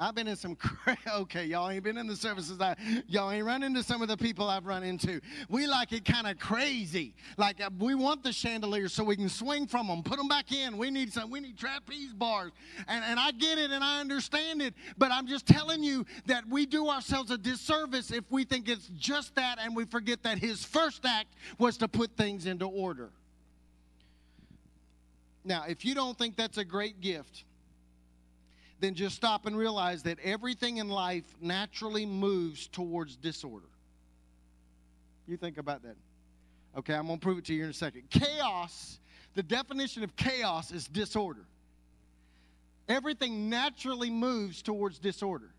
I've 0.00 0.14
been 0.14 0.28
in 0.28 0.36
some 0.36 0.54
cra- 0.56 0.96
okay, 1.14 1.44
y'all 1.44 1.68
ain't 1.68 1.84
been 1.84 1.98
in 1.98 2.06
the 2.06 2.16
services. 2.16 2.58
I, 2.58 2.74
y'all 3.06 3.30
ain't 3.30 3.44
run 3.44 3.62
into 3.62 3.82
some 3.82 4.00
of 4.00 4.08
the 4.08 4.16
people 4.16 4.48
I've 4.48 4.64
run 4.64 4.82
into. 4.82 5.20
We 5.50 5.66
like 5.66 5.92
it 5.92 6.06
kind 6.06 6.26
of 6.26 6.38
crazy. 6.38 7.14
Like 7.36 7.60
uh, 7.60 7.68
we 7.78 7.94
want 7.94 8.24
the 8.24 8.32
chandeliers 8.32 8.94
so 8.94 9.04
we 9.04 9.16
can 9.16 9.28
swing 9.28 9.66
from 9.66 9.88
them, 9.88 10.02
put 10.02 10.16
them 10.16 10.26
back 10.26 10.52
in. 10.52 10.78
We 10.78 10.90
need 10.90 11.12
some. 11.12 11.30
We 11.30 11.40
need 11.40 11.58
trapeze 11.58 12.14
bars, 12.14 12.52
and 12.88 13.04
and 13.04 13.20
I 13.20 13.30
get 13.32 13.58
it 13.58 13.70
and 13.70 13.84
I 13.84 14.00
understand 14.00 14.62
it. 14.62 14.74
But 14.96 15.12
I'm 15.12 15.26
just 15.26 15.46
telling 15.46 15.82
you 15.82 16.06
that 16.26 16.48
we 16.48 16.64
do 16.64 16.88
ourselves 16.88 17.30
a 17.30 17.36
disservice 17.36 18.10
if 18.10 18.24
we 18.30 18.44
think 18.44 18.68
it's 18.68 18.88
just 18.98 19.34
that 19.34 19.58
and 19.60 19.76
we 19.76 19.84
forget 19.84 20.22
that 20.22 20.38
His 20.38 20.64
first 20.64 21.04
act 21.04 21.34
was 21.58 21.76
to 21.76 21.88
put 21.88 22.16
things 22.16 22.46
into 22.46 22.64
order. 22.64 23.10
Now, 25.44 25.64
if 25.68 25.84
you 25.84 25.94
don't 25.94 26.16
think 26.16 26.36
that's 26.36 26.58
a 26.58 26.64
great 26.64 27.00
gift 27.00 27.44
then 28.80 28.94
just 28.94 29.14
stop 29.14 29.46
and 29.46 29.56
realize 29.56 30.02
that 30.04 30.18
everything 30.24 30.78
in 30.78 30.88
life 30.88 31.24
naturally 31.40 32.06
moves 32.06 32.66
towards 32.66 33.16
disorder. 33.16 33.66
You 35.26 35.36
think 35.36 35.58
about 35.58 35.82
that. 35.82 35.96
Okay, 36.76 36.94
I'm 36.94 37.06
going 37.06 37.18
to 37.18 37.22
prove 37.22 37.38
it 37.38 37.44
to 37.46 37.54
you 37.54 37.64
in 37.64 37.70
a 37.70 37.74
second. 37.74 38.04
Chaos, 38.10 38.98
the 39.34 39.42
definition 39.42 40.02
of 40.02 40.16
chaos 40.16 40.72
is 40.72 40.86
disorder. 40.86 41.44
Everything 42.88 43.48
naturally 43.48 44.10
moves 44.10 44.62
towards 44.62 44.98
disorder. 44.98 45.50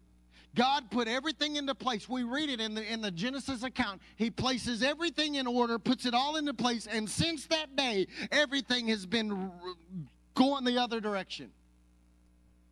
God 0.54 0.92
put 0.92 1.08
everything 1.08 1.56
into 1.56 1.74
place. 1.74 2.10
We 2.10 2.24
read 2.24 2.50
it 2.50 2.60
in 2.60 2.76
the, 2.76 2.84
in 2.84 3.02
the 3.02 3.12
Genesis 3.12 3.64
account. 3.64 4.02
He 4.18 4.30
places 4.30 4.84
everything 4.84 5.36
in 5.36 5.48
order, 5.48 5.80
puts 5.80 6.06
it 6.06 6.14
all 6.14 6.36
into 6.36 6.54
place, 6.54 6.88
and 6.88 7.10
since 7.10 7.46
that 7.48 7.76
day, 7.78 8.08
everything 8.32 8.90
has 8.90 9.06
been 9.06 9.52
going 10.36 10.66
the 10.66 10.78
other 10.78 11.00
direction. 11.00 11.52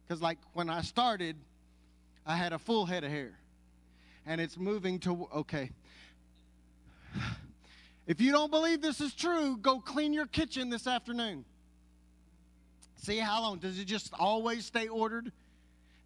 Because, 0.10 0.24
like, 0.24 0.40
when 0.54 0.72
I 0.72 0.82
started, 0.82 1.36
I 2.26 2.36
had 2.36 2.52
a 2.52 2.58
full 2.58 2.88
head 2.88 3.04
of 3.04 3.12
hair. 3.12 3.38
And 4.26 4.42
it's 4.42 4.58
moving 4.58 4.98
to, 5.02 5.30
okay. 5.36 5.70
If 8.08 8.20
you 8.20 8.32
don't 8.32 8.50
believe 8.50 8.82
this 8.82 9.02
is 9.02 9.14
true, 9.14 9.56
go 9.58 9.80
clean 9.80 10.12
your 10.12 10.26
kitchen 10.26 10.72
this 10.72 10.88
afternoon. 10.88 11.46
See 12.96 13.20
how 13.20 13.44
long? 13.44 13.60
Does 13.60 13.78
it 13.78 13.86
just 13.86 14.12
always 14.18 14.66
stay 14.66 14.88
ordered? 14.88 15.32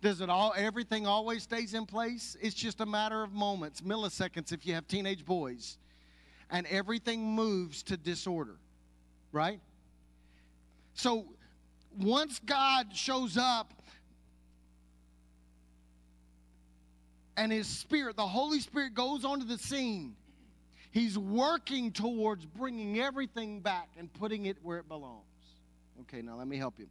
Does 0.02 0.20
it 0.20 0.30
all, 0.30 0.54
everything 0.58 1.08
always 1.08 1.44
stays 1.44 1.74
in 1.74 1.86
place? 1.86 2.36
It's 2.42 2.56
just 2.56 2.82
a 2.82 2.86
matter 2.86 3.24
of 3.24 3.32
moments, 3.32 3.80
milliseconds 3.80 4.52
if 4.52 4.66
you 4.68 4.74
have 4.74 4.86
teenage 4.86 5.24
boys. 5.24 5.78
And 6.52 6.68
everything 6.68 7.24
moves 7.24 7.84
to 7.84 7.96
disorder, 7.96 8.58
right? 9.32 9.62
So 10.94 11.24
once 11.98 12.42
God 12.46 12.94
shows 12.94 13.38
up 13.38 13.74
and 17.36 17.52
his 17.52 17.68
spirit, 17.68 18.16
the 18.16 18.28
Holy 18.28 18.60
Spirit 18.60 18.94
goes 18.94 19.26
onto 19.26 19.46
the 19.46 19.58
scene. 19.58 20.16
He's 20.92 21.18
working 21.18 21.92
towards 21.92 22.46
bringing 22.46 23.00
everything 23.00 23.62
back 23.62 23.90
and 23.98 24.12
putting 24.14 24.46
it 24.46 24.58
where 24.62 24.78
it 24.78 24.88
belongs. 24.88 25.24
Okay, 26.02 26.22
now 26.22 26.36
let 26.36 26.48
me 26.48 26.58
help 26.58 26.76
you. 26.78 26.88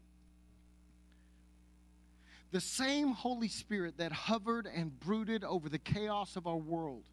The 2.50 2.60
same 2.60 3.12
Holy 3.12 3.48
Spirit 3.48 3.98
that 3.98 4.12
hovered 4.12 4.66
and 4.66 4.98
brooded 5.00 5.44
over 5.44 5.68
the 5.68 5.78
chaos 5.78 6.36
of 6.36 6.46
our 6.46 6.56
world 6.56 7.04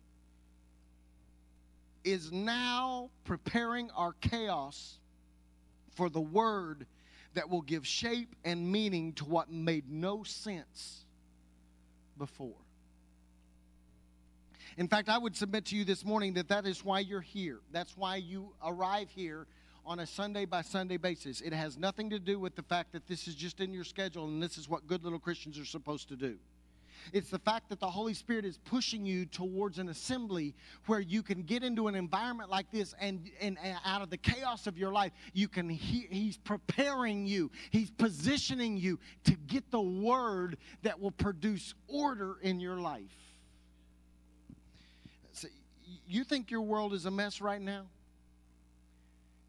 is 2.03 2.31
now 2.31 3.09
preparing 3.23 3.91
our 3.91 4.13
chaos 4.21 4.97
for 5.95 6.09
the 6.09 6.19
word 6.19 6.85
that 7.35 7.49
will 7.49 7.61
give 7.61 7.85
shape 7.85 8.35
and 8.43 8.71
meaning 8.71 9.13
to 9.13 9.25
what 9.25 9.51
made 9.51 9.89
no 9.89 10.23
sense 10.23 11.05
before. 12.17 12.55
In 14.79 14.87
fact, 14.87 15.09
I 15.09 15.17
would 15.17 15.35
submit 15.35 15.65
to 15.65 15.75
you 15.75 15.83
this 15.83 16.05
morning 16.05 16.35
that 16.35 16.47
that 16.47 16.65
is 16.65 16.85
why 16.85 16.99
you're 17.01 17.19
here. 17.19 17.59
That's 17.73 17.97
why 17.97 18.15
you 18.15 18.53
arrive 18.63 19.09
here 19.09 19.45
on 19.85 19.99
a 19.99 20.07
Sunday 20.07 20.45
by 20.45 20.61
Sunday 20.61 20.95
basis. 20.95 21.41
It 21.41 21.51
has 21.51 21.77
nothing 21.77 22.09
to 22.11 22.17
do 22.17 22.39
with 22.39 22.55
the 22.55 22.63
fact 22.63 22.93
that 22.93 23.05
this 23.05 23.27
is 23.27 23.35
just 23.35 23.59
in 23.59 23.73
your 23.73 23.83
schedule 23.83 24.23
and 24.23 24.41
this 24.41 24.57
is 24.57 24.69
what 24.69 24.87
good 24.87 25.03
little 25.03 25.19
Christians 25.19 25.59
are 25.59 25.65
supposed 25.65 26.07
to 26.07 26.15
do. 26.15 26.37
It's 27.11 27.29
the 27.29 27.39
fact 27.39 27.67
that 27.69 27.81
the 27.81 27.89
Holy 27.89 28.13
Spirit 28.13 28.45
is 28.45 28.57
pushing 28.57 29.05
you 29.05 29.25
towards 29.25 29.79
an 29.79 29.89
assembly 29.89 30.55
where 30.85 31.01
you 31.01 31.23
can 31.23 31.43
get 31.43 31.61
into 31.61 31.89
an 31.89 31.95
environment 31.95 32.49
like 32.49 32.71
this 32.71 32.95
and, 33.01 33.29
and, 33.41 33.57
and 33.61 33.77
out 33.83 34.01
of 34.01 34.09
the 34.09 34.17
chaos 34.17 34.65
of 34.65 34.77
your 34.77 34.93
life, 34.93 35.11
you 35.33 35.49
can 35.49 35.67
he, 35.67 36.07
He's 36.09 36.37
preparing 36.37 37.27
you, 37.27 37.51
He's 37.69 37.91
positioning 37.91 38.77
you 38.77 38.97
to 39.25 39.31
get 39.31 39.71
the 39.71 39.81
word 39.81 40.55
that 40.83 41.01
will 41.01 41.11
produce 41.11 41.73
order 41.89 42.37
in 42.41 42.61
your 42.61 42.77
life. 42.77 43.28
You 46.07 46.23
think 46.23 46.51
your 46.51 46.61
world 46.61 46.93
is 46.93 47.05
a 47.05 47.11
mess 47.11 47.41
right 47.41 47.61
now? 47.61 47.85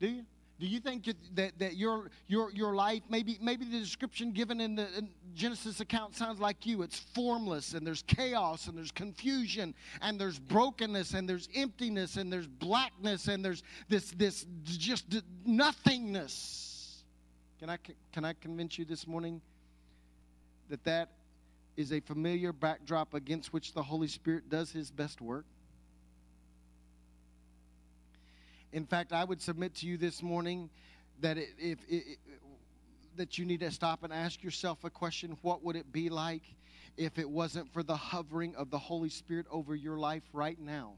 Do 0.01 0.09
you? 0.09 0.25
Do 0.61 0.67
you 0.67 0.79
think 0.79 1.09
that, 1.37 1.59
that 1.59 1.77
your, 1.79 2.11
your, 2.29 2.53
your 2.53 2.75
life, 2.75 3.01
maybe, 3.09 3.39
maybe 3.41 3.65
the 3.65 3.79
description 3.79 4.31
given 4.33 4.61
in 4.61 4.75
the 4.75 4.87
in 4.95 5.09
Genesis 5.35 5.81
account 5.81 6.15
sounds 6.15 6.39
like 6.39 6.67
you? 6.67 6.83
It's 6.83 6.99
formless, 7.15 7.73
and 7.73 7.87
there's 7.87 8.03
chaos, 8.03 8.67
and 8.67 8.77
there's 8.77 8.91
confusion, 8.91 9.75
and 10.03 10.21
there's 10.21 10.39
brokenness, 10.39 11.15
and 11.15 11.27
there's 11.27 11.49
emptiness, 11.55 12.17
and 12.19 12.31
there's 12.31 12.47
blackness, 12.47 13.27
and 13.29 13.43
there's 13.43 13.63
this, 13.89 14.11
this 14.19 14.45
just 14.67 15.07
nothingness. 15.47 17.05
Can 17.59 17.71
I, 17.71 17.79
can 18.13 18.27
I 18.27 18.35
convince 18.35 18.79
you 18.79 18.85
this 18.85 19.07
morning 19.07 19.41
that 20.69 20.85
that 20.85 21.09
is 21.79 21.91
a 21.91 22.01
familiar 22.01 22.53
backdrop 22.53 23.15
against 23.15 23.55
which 23.55 23.73
the 23.73 23.83
Holy 23.83 24.09
Spirit 24.09 24.51
does 24.51 24.71
his 24.71 24.91
best 24.91 25.23
work? 25.23 25.47
In 28.73 28.87
fact, 28.87 29.13
I 29.13 29.25
would 29.25 29.41
submit 29.41 29.75
to 29.77 29.87
you 29.87 29.97
this 29.97 30.23
morning 30.23 30.71
that 31.21 31.39
it, 31.39 31.49
if 31.59 31.79
it, 31.89 32.19
that 33.17 33.39
you 33.39 33.45
need 33.45 33.61
to 33.61 33.71
stop 33.71 34.05
and 34.05 34.13
ask 34.13 34.43
yourself 34.43 34.85
a 34.85 34.91
question: 34.91 35.37
What 35.43 35.65
would 35.65 35.77
it 35.77 35.93
be 35.93 36.09
like 36.09 36.43
if 36.97 37.19
it 37.19 37.29
wasn't 37.29 37.73
for 37.73 37.83
the 37.83 37.97
hovering 37.97 38.55
of 38.57 38.71
the 38.71 38.79
Holy 38.79 39.09
Spirit 39.09 39.47
over 39.51 39.75
your 39.75 39.99
life 39.99 40.23
right 40.33 40.59
now? 40.59 40.95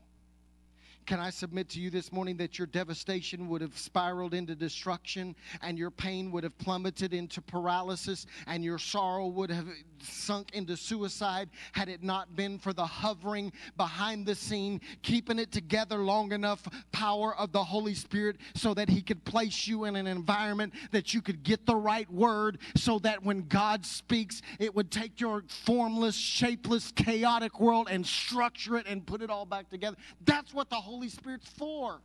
Can 1.06 1.18
I 1.18 1.30
submit 1.30 1.68
to 1.70 1.80
you 1.80 1.90
this 1.90 2.12
morning 2.12 2.36
that 2.36 2.58
your 2.58 2.66
devastation 2.66 3.48
would 3.48 3.60
have 3.60 3.76
spiraled 3.76 4.34
into 4.34 4.54
destruction 4.54 5.34
and 5.60 5.76
your 5.76 5.90
pain 5.90 6.30
would 6.30 6.44
have 6.44 6.56
plummeted 6.58 7.12
into 7.12 7.42
paralysis 7.42 8.26
and 8.46 8.64
your 8.64 8.78
sorrow 8.78 9.26
would 9.26 9.50
have 9.50 9.66
sunk 10.00 10.52
into 10.52 10.76
suicide 10.76 11.50
had 11.72 11.88
it 11.88 12.02
not 12.02 12.36
been 12.36 12.58
for 12.58 12.72
the 12.72 12.84
hovering 12.84 13.52
behind 13.76 14.26
the 14.26 14.34
scene, 14.34 14.80
keeping 15.02 15.38
it 15.38 15.50
together 15.50 15.98
long 15.98 16.32
enough, 16.32 16.66
power 16.92 17.36
of 17.36 17.52
the 17.52 17.62
Holy 17.62 17.94
Spirit, 17.94 18.36
so 18.54 18.72
that 18.74 18.88
He 18.88 19.02
could 19.02 19.24
place 19.24 19.66
you 19.66 19.84
in 19.84 19.96
an 19.96 20.06
environment 20.06 20.72
that 20.92 21.14
you 21.14 21.20
could 21.20 21.42
get 21.42 21.66
the 21.66 21.76
right 21.76 22.10
word, 22.10 22.58
so 22.76 22.98
that 23.00 23.24
when 23.24 23.42
God 23.48 23.84
speaks, 23.84 24.42
it 24.58 24.74
would 24.74 24.90
take 24.90 25.20
your 25.20 25.42
formless, 25.48 26.16
shapeless, 26.16 26.92
chaotic 26.92 27.60
world 27.60 27.88
and 27.90 28.06
structure 28.06 28.76
it 28.76 28.86
and 28.86 29.04
put 29.04 29.22
it 29.22 29.30
all 29.30 29.46
back 29.46 29.68
together. 29.68 29.96
That's 30.24 30.54
what 30.54 30.70
the 30.70 30.76
Holy 30.76 30.91
Holy 30.92 31.08
Spirit's 31.08 31.48
for. 31.48 32.02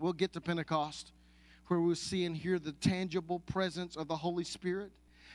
We'll 0.00 0.12
get 0.12 0.32
to 0.32 0.40
Pentecost 0.40 1.12
where 1.68 1.78
we'll 1.78 1.94
see 1.94 2.24
and 2.24 2.36
hear 2.36 2.58
the 2.58 2.72
tangible 2.72 3.38
presence 3.38 3.94
of 3.94 4.08
the 4.08 4.16
Holy 4.16 4.42
Spirit. 4.42 4.90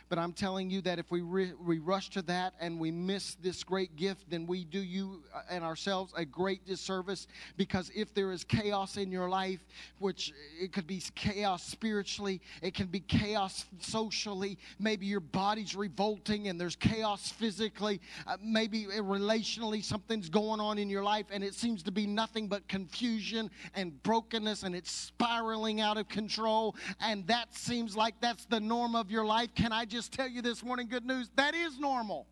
But 0.09 0.19
I'm 0.19 0.33
telling 0.33 0.69
you 0.69 0.81
that 0.81 0.99
if 0.99 1.11
we, 1.11 1.21
re- 1.21 1.53
we 1.59 1.79
rush 1.79 2.09
to 2.11 2.21
that 2.23 2.53
and 2.59 2.79
we 2.79 2.91
miss 2.91 3.35
this 3.35 3.63
great 3.63 3.95
gift, 3.95 4.29
then 4.29 4.45
we 4.45 4.63
do 4.63 4.79
you 4.79 5.23
uh, 5.33 5.41
and 5.49 5.63
ourselves 5.63 6.13
a 6.15 6.25
great 6.25 6.65
disservice. 6.65 7.27
Because 7.57 7.91
if 7.95 8.13
there 8.13 8.31
is 8.31 8.43
chaos 8.43 8.97
in 8.97 9.11
your 9.11 9.29
life, 9.29 9.59
which 9.99 10.33
it 10.59 10.71
could 10.73 10.87
be 10.87 11.01
chaos 11.15 11.63
spiritually, 11.63 12.41
it 12.61 12.73
can 12.73 12.87
be 12.87 12.99
chaos 12.99 13.65
socially, 13.79 14.57
maybe 14.79 15.05
your 15.05 15.19
body's 15.19 15.75
revolting 15.75 16.47
and 16.47 16.59
there's 16.59 16.75
chaos 16.75 17.31
physically, 17.31 17.99
uh, 18.27 18.37
maybe 18.43 18.85
relationally 18.85 19.83
something's 19.83 20.29
going 20.29 20.59
on 20.59 20.77
in 20.77 20.89
your 20.89 21.03
life 21.03 21.25
and 21.31 21.43
it 21.43 21.53
seems 21.53 21.83
to 21.83 21.91
be 21.91 22.05
nothing 22.05 22.47
but 22.47 22.67
confusion 22.67 23.49
and 23.75 24.01
brokenness 24.03 24.63
and 24.63 24.75
it's 24.75 24.91
spiraling 24.91 25.81
out 25.81 25.97
of 25.97 26.07
control 26.07 26.75
and 26.99 27.25
that 27.27 27.53
seems 27.55 27.95
like 27.95 28.15
that's 28.21 28.45
the 28.45 28.59
norm 28.59 28.95
of 28.95 29.09
your 29.09 29.25
life. 29.25 29.49
Can 29.55 29.71
I 29.71 29.85
just 29.93 30.11
tell 30.11 30.27
you 30.27 30.41
this 30.41 30.63
morning 30.63 30.87
good 30.87 31.05
news? 31.05 31.29
That 31.35 31.53
is 31.53 31.79
normal. 31.79 32.25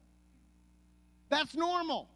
That's 1.30 1.56
normal. 1.56 2.10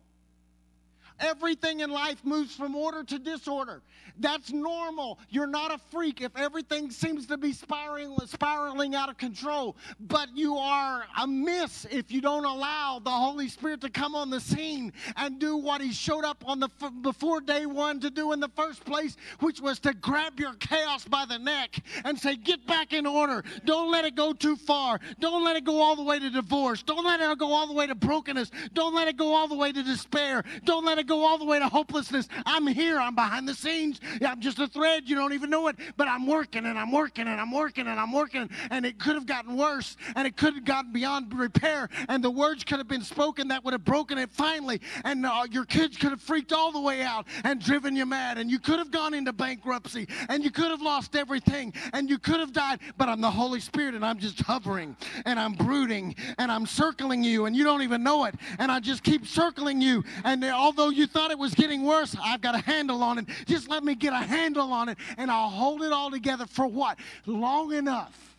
Everything 1.20 1.80
in 1.80 1.90
life 1.90 2.24
moves 2.26 2.56
from 2.56 2.76
order 2.76 3.04
to 3.04 3.20
disorder. 3.20 3.82
That's 4.20 4.52
normal. 4.52 5.20
You're 5.30 5.48
not 5.48 5.74
a 5.74 5.78
freak 5.92 6.22
if 6.22 6.36
everything 6.38 6.90
seems 6.90 7.26
to 7.28 7.38
be 7.38 7.54
spiraling, 7.54 8.18
spiraling 8.28 8.96
out 8.96 9.10
of 9.10 9.18
control. 9.18 9.76
But 10.00 10.36
you 10.36 10.56
are 10.56 11.06
a 11.22 11.28
miss 11.28 11.86
if 11.90 12.12
you 12.12 12.22
don't 12.22 12.46
allow 12.46 13.00
the 13.00 13.10
Holy 13.10 13.48
Spirit 13.50 13.82
to 13.82 13.90
come 13.90 14.16
on 14.16 14.30
the 14.30 14.40
scene 14.40 14.94
and 15.16 15.40
do 15.40 15.58
what 15.58 15.82
He 15.82 15.92
showed 15.92 16.26
up 16.26 16.44
on 16.48 16.60
the 16.60 16.70
before 17.02 17.42
day 17.42 17.66
one 17.66 18.00
to 18.02 18.10
do 18.10 18.32
in 18.34 18.40
the 18.40 18.50
first 18.50 18.84
place, 18.86 19.16
which 19.40 19.62
was 19.62 19.80
to 19.80 19.94
grab 19.94 20.40
your 20.40 20.54
chaos 20.56 21.06
by 21.06 21.26
the 21.26 21.38
neck 21.38 21.84
and 22.04 22.20
say, 22.20 22.36
"Get 22.36 22.66
back 22.68 22.94
in 22.94 23.06
order. 23.06 23.44
Don't 23.66 23.92
let 23.92 24.06
it 24.06 24.16
go 24.16 24.34
too 24.34 24.56
far. 24.56 25.00
Don't 25.20 25.44
let 25.44 25.56
it 25.56 25.64
go 25.64 25.82
all 25.82 25.96
the 25.96 26.04
way 26.04 26.20
to 26.20 26.30
divorce. 26.30 26.84
Don't 26.84 27.06
let 27.06 27.22
it 27.22 27.38
go 27.38 27.54
all 27.54 27.68
the 27.68 27.74
way 27.74 27.88
to 27.88 27.96
brokenness. 27.96 28.52
Don't 28.74 28.94
let 28.94 29.08
it 29.08 29.18
go 29.18 29.34
all 29.34 29.48
the 29.48 29.56
way 29.56 29.72
to 29.72 29.84
despair. 29.84 30.44
Don't 30.64 30.86
let 30.86 30.98
it 30.98 31.05
go 31.06 31.26
all 31.26 31.38
the 31.38 31.46
way 31.46 31.60
to 31.60 31.68
hopelessness. 31.68 32.28
I'm 32.46 32.68
here. 32.68 33.00
I'm 33.00 33.16
behind 33.16 33.48
the 33.48 33.54
scenes. 33.54 34.00
I'm 34.26 34.42
just 34.42 34.60
a 34.60 34.68
thread. 34.68 35.04
You 35.06 35.16
don't 35.16 35.34
even 35.34 35.50
know 35.50 35.68
it. 35.68 35.76
But 35.98 36.08
I'm 36.08 36.28
working 36.28 36.66
and 36.66 36.78
I'm 36.78 36.92
working 36.92 37.28
and 37.28 37.40
I'm 37.40 37.52
working 37.52 37.88
and 37.88 38.00
I'm 38.00 38.12
working. 38.12 38.50
And 38.72 38.86
it 38.86 39.00
could 39.00 39.16
have 39.16 39.26
gotten 39.26 39.56
worse 39.58 39.98
and 40.16 40.28
it 40.28 40.38
could 40.38 40.56
have 40.56 40.66
gotten 40.66 40.92
beyond 40.92 41.34
repair. 41.34 41.90
And 42.10 42.24
the 42.24 42.30
words 42.30 42.64
could 42.64 42.78
have 42.78 42.88
been 42.88 43.04
spoken 43.04 43.48
that 43.50 43.64
would 43.64 43.74
have 43.74 43.86
broken 43.86 44.18
it 44.18 44.32
finally. 44.32 44.82
And 45.04 45.26
uh, 45.26 45.46
your 45.50 45.66
kids 45.66 45.98
could 45.98 46.12
have 46.12 46.22
freaked 46.22 46.54
all 46.54 46.72
the 46.72 46.82
way 46.82 47.02
out 47.02 47.28
and 47.44 47.62
driven 47.62 47.96
you 47.96 48.06
mad. 48.06 48.38
And 48.38 48.50
you 48.50 48.60
could 48.60 48.80
have 48.80 48.92
gone 48.92 49.14
into 49.14 49.34
bankruptcy 49.34 50.08
and 50.30 50.44
you 50.44 50.52
could 50.52 50.72
have 50.72 50.82
lost 50.82 51.16
everything 51.16 51.74
and 51.94 52.10
you 52.10 52.18
could 52.18 52.40
have 52.40 52.54
died. 52.54 52.80
But 52.98 53.10
I'm 53.10 53.22
the 53.22 53.32
Holy 53.32 53.60
Spirit 53.60 53.96
and 53.96 54.06
I'm 54.06 54.20
just 54.20 54.40
hovering 54.42 54.96
and 55.26 55.40
I'm 55.40 55.54
brooding 55.54 56.16
and 56.38 56.52
I'm 56.52 56.66
circling 56.66 57.24
you 57.24 57.46
and 57.46 57.56
you 57.56 57.64
don't 57.64 57.82
even 57.82 58.04
know 58.04 58.26
it. 58.26 58.36
And 58.60 58.72
I 58.72 58.80
just 58.80 59.04
keep 59.04 59.26
circling 59.26 59.82
you. 59.82 60.04
And 60.24 60.44
although 60.44 60.90
you 60.96 61.08
thought 61.08 61.32
it 61.32 61.40
was 61.40 61.54
getting 61.54 61.84
worse, 61.84 62.16
I've 62.22 62.42
got 62.42 62.56
a 62.56 62.60
handle 62.60 63.04
on 63.04 63.18
it. 63.20 63.26
Just 63.46 63.70
let 63.70 63.84
me 63.84 63.96
get 63.96 64.14
a 64.14 64.18
handle 64.18 64.72
on 64.72 64.90
it 64.90 64.98
and 65.18 65.30
I'll 65.30 65.50
hold 65.50 65.82
it 65.82 65.92
all 65.92 66.12
together 66.12 66.46
for 66.46 66.68
what? 66.68 66.98
Long 67.26 67.74
enough. 67.74 68.36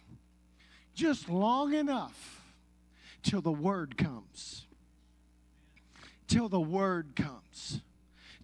Just 0.95 1.29
long 1.29 1.75
enough 1.75 2.43
till 3.23 3.41
the 3.41 3.53
word 3.53 3.97
comes. 3.97 4.67
Till 6.27 6.49
the 6.49 6.61
word 6.61 7.15
comes 7.15 7.81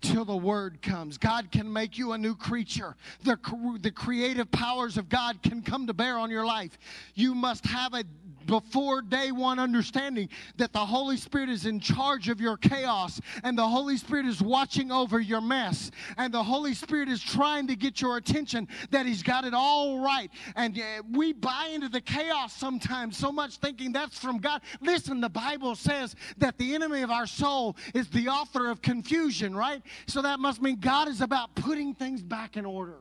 till 0.03 0.25
the 0.25 0.37
word 0.37 0.83
comes. 0.83 1.17
God 1.17 1.51
can 1.51 1.73
make 1.73 1.97
you 1.97 2.13
a 2.13 2.19
new 2.19 2.35
creature. 2.35 2.97
The, 3.23 3.39
the 3.81 3.91
creative 3.91 4.51
powers 4.51 4.99
of 4.99 5.09
God 5.09 5.43
can 5.43 5.63
come 5.63 5.87
to 5.87 5.95
bear 5.95 6.19
on 6.19 6.29
your 6.29 6.45
life. 6.45 6.77
You 7.15 7.35
must 7.35 7.65
have 7.67 7.95
a 7.95 8.05
before 8.47 9.03
day 9.03 9.33
one 9.33 9.59
understanding 9.59 10.29
that 10.57 10.73
the 10.73 10.85
Holy 10.85 11.17
Spirit 11.17 11.49
is 11.49 11.67
in 11.67 11.81
charge 11.81 12.29
of 12.29 12.41
your 12.41 12.57
chaos 12.57 13.21
and 13.45 13.57
the 13.57 13.67
Holy 13.67 13.97
Spirit 13.97 14.27
is 14.27 14.41
watching 14.41 14.91
over 14.91 15.21
your 15.21 15.41
mess 15.41 15.91
and 16.17 16.33
the 16.33 16.43
Holy 16.43 16.75
Spirit 16.75 17.09
is 17.09 17.23
trying 17.23 17.67
to 17.67 17.77
get 17.77 18.01
your 18.01 18.17
attention 18.17 18.69
that 18.91 19.07
He's 19.07 19.23
got 19.23 19.45
it 19.45 19.55
all 19.55 20.01
right. 20.01 20.31
And 20.57 20.79
uh, 20.79 21.03
we 21.11 21.33
buy 21.33 21.71
into 21.73 21.89
the 21.89 22.01
chaos 22.01 22.53
sometimes 22.53 23.17
so 23.17 23.33
much 23.33 23.57
thinking 23.57 23.93
that's 23.93 24.19
from 24.19 24.39
God. 24.39 24.63
Listen, 24.81 25.21
the 25.21 25.29
Bible 25.29 25.75
says 25.75 26.17
that 26.39 26.59
the 26.59 26.75
enemy 26.75 27.03
of 27.03 27.11
our 27.11 27.27
soul 27.27 27.77
is 27.95 28.09
the 28.09 28.29
author 28.29 28.71
of 28.71 28.83
confusion, 28.83 29.55
right? 29.55 29.83
So 30.07 30.23
that 30.23 30.41
must 30.41 30.63
mean 30.63 30.81
God 30.81 31.09
is 31.09 31.21
about 31.21 31.55
putting 31.55 31.95
things 31.95 32.23
back 32.23 32.57
in 32.57 32.65
order. 32.65 32.99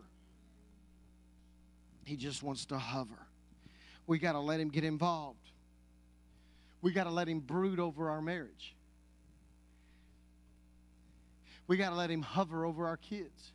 He 2.04 2.16
just 2.16 2.44
wants 2.44 2.66
to 2.66 2.78
hover 2.78 3.28
we 4.12 4.20
got 4.20 4.34
to 4.34 4.42
let 4.42 4.60
him 4.60 4.68
get 4.68 4.84
involved. 4.84 5.40
We 6.82 6.92
got 6.92 7.06
to 7.06 7.10
let 7.10 7.30
him 7.30 7.40
brood 7.40 7.80
over 7.80 8.10
our 8.10 8.22
marriage. 8.22 8.76
We 11.66 11.78
got 11.78 11.92
to 11.92 11.96
let 11.96 12.12
him 12.12 12.22
hover 12.22 12.66
over 12.66 12.88
our 12.88 12.98
kids. 12.98 13.54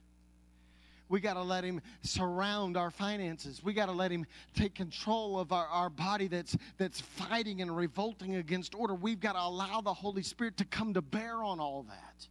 We 1.11 1.21
got 1.21 1.35
to 1.35 1.43
let 1.43 1.63
him 1.63 1.83
surround 2.01 2.79
our 2.79 2.91
finances. 2.91 3.63
We 3.63 3.75
got 3.75 3.87
to 3.87 3.93
let 3.93 4.11
him 4.11 4.25
take 4.55 4.75
control 4.75 5.39
of 5.39 5.53
our, 5.53 5.67
our 5.67 5.91
body 5.91 6.27
that's, 6.27 6.57
that's 6.79 7.03
fighting 7.03 7.61
and 7.61 7.77
revolting 7.77 8.37
against 8.37 8.75
order. 8.75 8.95
We've 8.95 9.21
got 9.21 9.35
to 9.35 9.43
allow 9.43 9.83
the 9.83 9.93
Holy 9.93 10.23
Spirit 10.23 10.57
to 10.57 10.65
come 10.65 10.95
to 10.95 11.03
bear 11.03 11.45
on 11.45 11.61
all 11.61 11.85
that. 11.91 12.27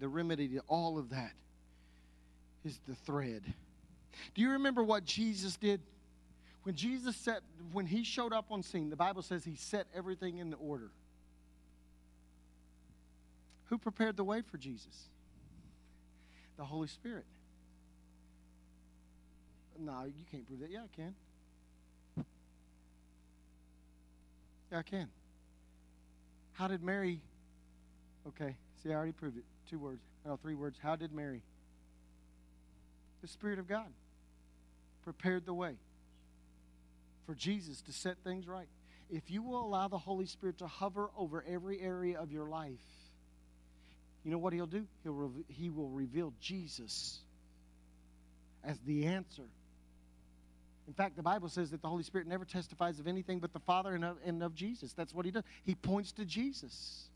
The 0.00 0.08
remedy 0.08 0.48
to 0.48 0.58
all 0.68 0.98
of 0.98 1.08
that 1.08 1.32
is 2.62 2.78
the 2.86 2.94
thread. 2.94 3.42
Do 4.34 4.42
you 4.42 4.52
remember 4.52 4.82
what 4.82 5.04
Jesus 5.04 5.56
did? 5.56 5.80
When 6.62 6.74
Jesus 6.74 7.16
set, 7.16 7.40
when 7.72 7.86
he 7.86 8.04
showed 8.04 8.32
up 8.32 8.46
on 8.50 8.62
scene, 8.62 8.90
the 8.90 8.96
Bible 8.96 9.22
says 9.22 9.44
he 9.44 9.56
set 9.56 9.86
everything 9.94 10.38
in 10.38 10.50
the 10.50 10.56
order. 10.56 10.90
Who 13.66 13.78
prepared 13.78 14.16
the 14.16 14.24
way 14.24 14.42
for 14.42 14.58
Jesus? 14.58 15.08
The 16.56 16.64
Holy 16.64 16.88
Spirit. 16.88 17.24
No, 19.78 20.04
you 20.04 20.24
can't 20.30 20.46
prove 20.46 20.60
that. 20.60 20.70
Yeah, 20.70 20.80
I 20.80 20.94
can. 20.94 21.14
Yeah, 24.70 24.78
I 24.78 24.82
can. 24.82 25.08
How 26.52 26.68
did 26.68 26.82
Mary? 26.82 27.20
Okay, 28.28 28.54
see, 28.82 28.90
I 28.90 28.94
already 28.94 29.12
proved 29.12 29.38
it. 29.38 29.44
Two 29.70 29.78
words. 29.78 30.02
No, 30.26 30.36
three 30.36 30.54
words. 30.54 30.78
How 30.82 30.96
did 30.96 31.12
Mary? 31.12 31.42
The 33.22 33.28
Spirit 33.28 33.58
of 33.58 33.68
God 33.68 33.86
prepared 35.02 35.46
the 35.46 35.54
way 35.54 35.74
for 37.26 37.34
Jesus 37.34 37.80
to 37.82 37.92
set 37.92 38.16
things 38.24 38.48
right. 38.48 38.68
If 39.10 39.30
you 39.30 39.42
will 39.42 39.64
allow 39.64 39.88
the 39.88 39.98
Holy 39.98 40.26
Spirit 40.26 40.58
to 40.58 40.66
hover 40.66 41.10
over 41.16 41.44
every 41.48 41.80
area 41.80 42.18
of 42.18 42.30
your 42.30 42.48
life, 42.48 42.78
you 44.24 44.30
know 44.30 44.38
what 44.38 44.52
he'll 44.52 44.66
do? 44.66 44.86
He'll 45.02 45.12
re- 45.12 45.44
he 45.48 45.70
will 45.70 45.88
reveal 45.88 46.32
Jesus 46.40 47.18
as 48.62 48.78
the 48.80 49.06
answer. 49.06 49.44
In 50.86 50.94
fact, 50.94 51.16
the 51.16 51.22
Bible 51.22 51.48
says 51.48 51.70
that 51.70 51.82
the 51.82 51.88
Holy 51.88 52.02
Spirit 52.02 52.26
never 52.26 52.44
testifies 52.44 52.98
of 52.98 53.06
anything 53.06 53.38
but 53.38 53.52
the 53.52 53.60
Father 53.60 53.94
and 53.94 54.04
of, 54.04 54.16
and 54.24 54.42
of 54.42 54.54
Jesus. 54.54 54.92
That's 54.92 55.14
what 55.14 55.24
he 55.24 55.30
does. 55.30 55.44
He 55.64 55.74
points 55.74 56.12
to 56.12 56.24
Jesus. 56.24 57.08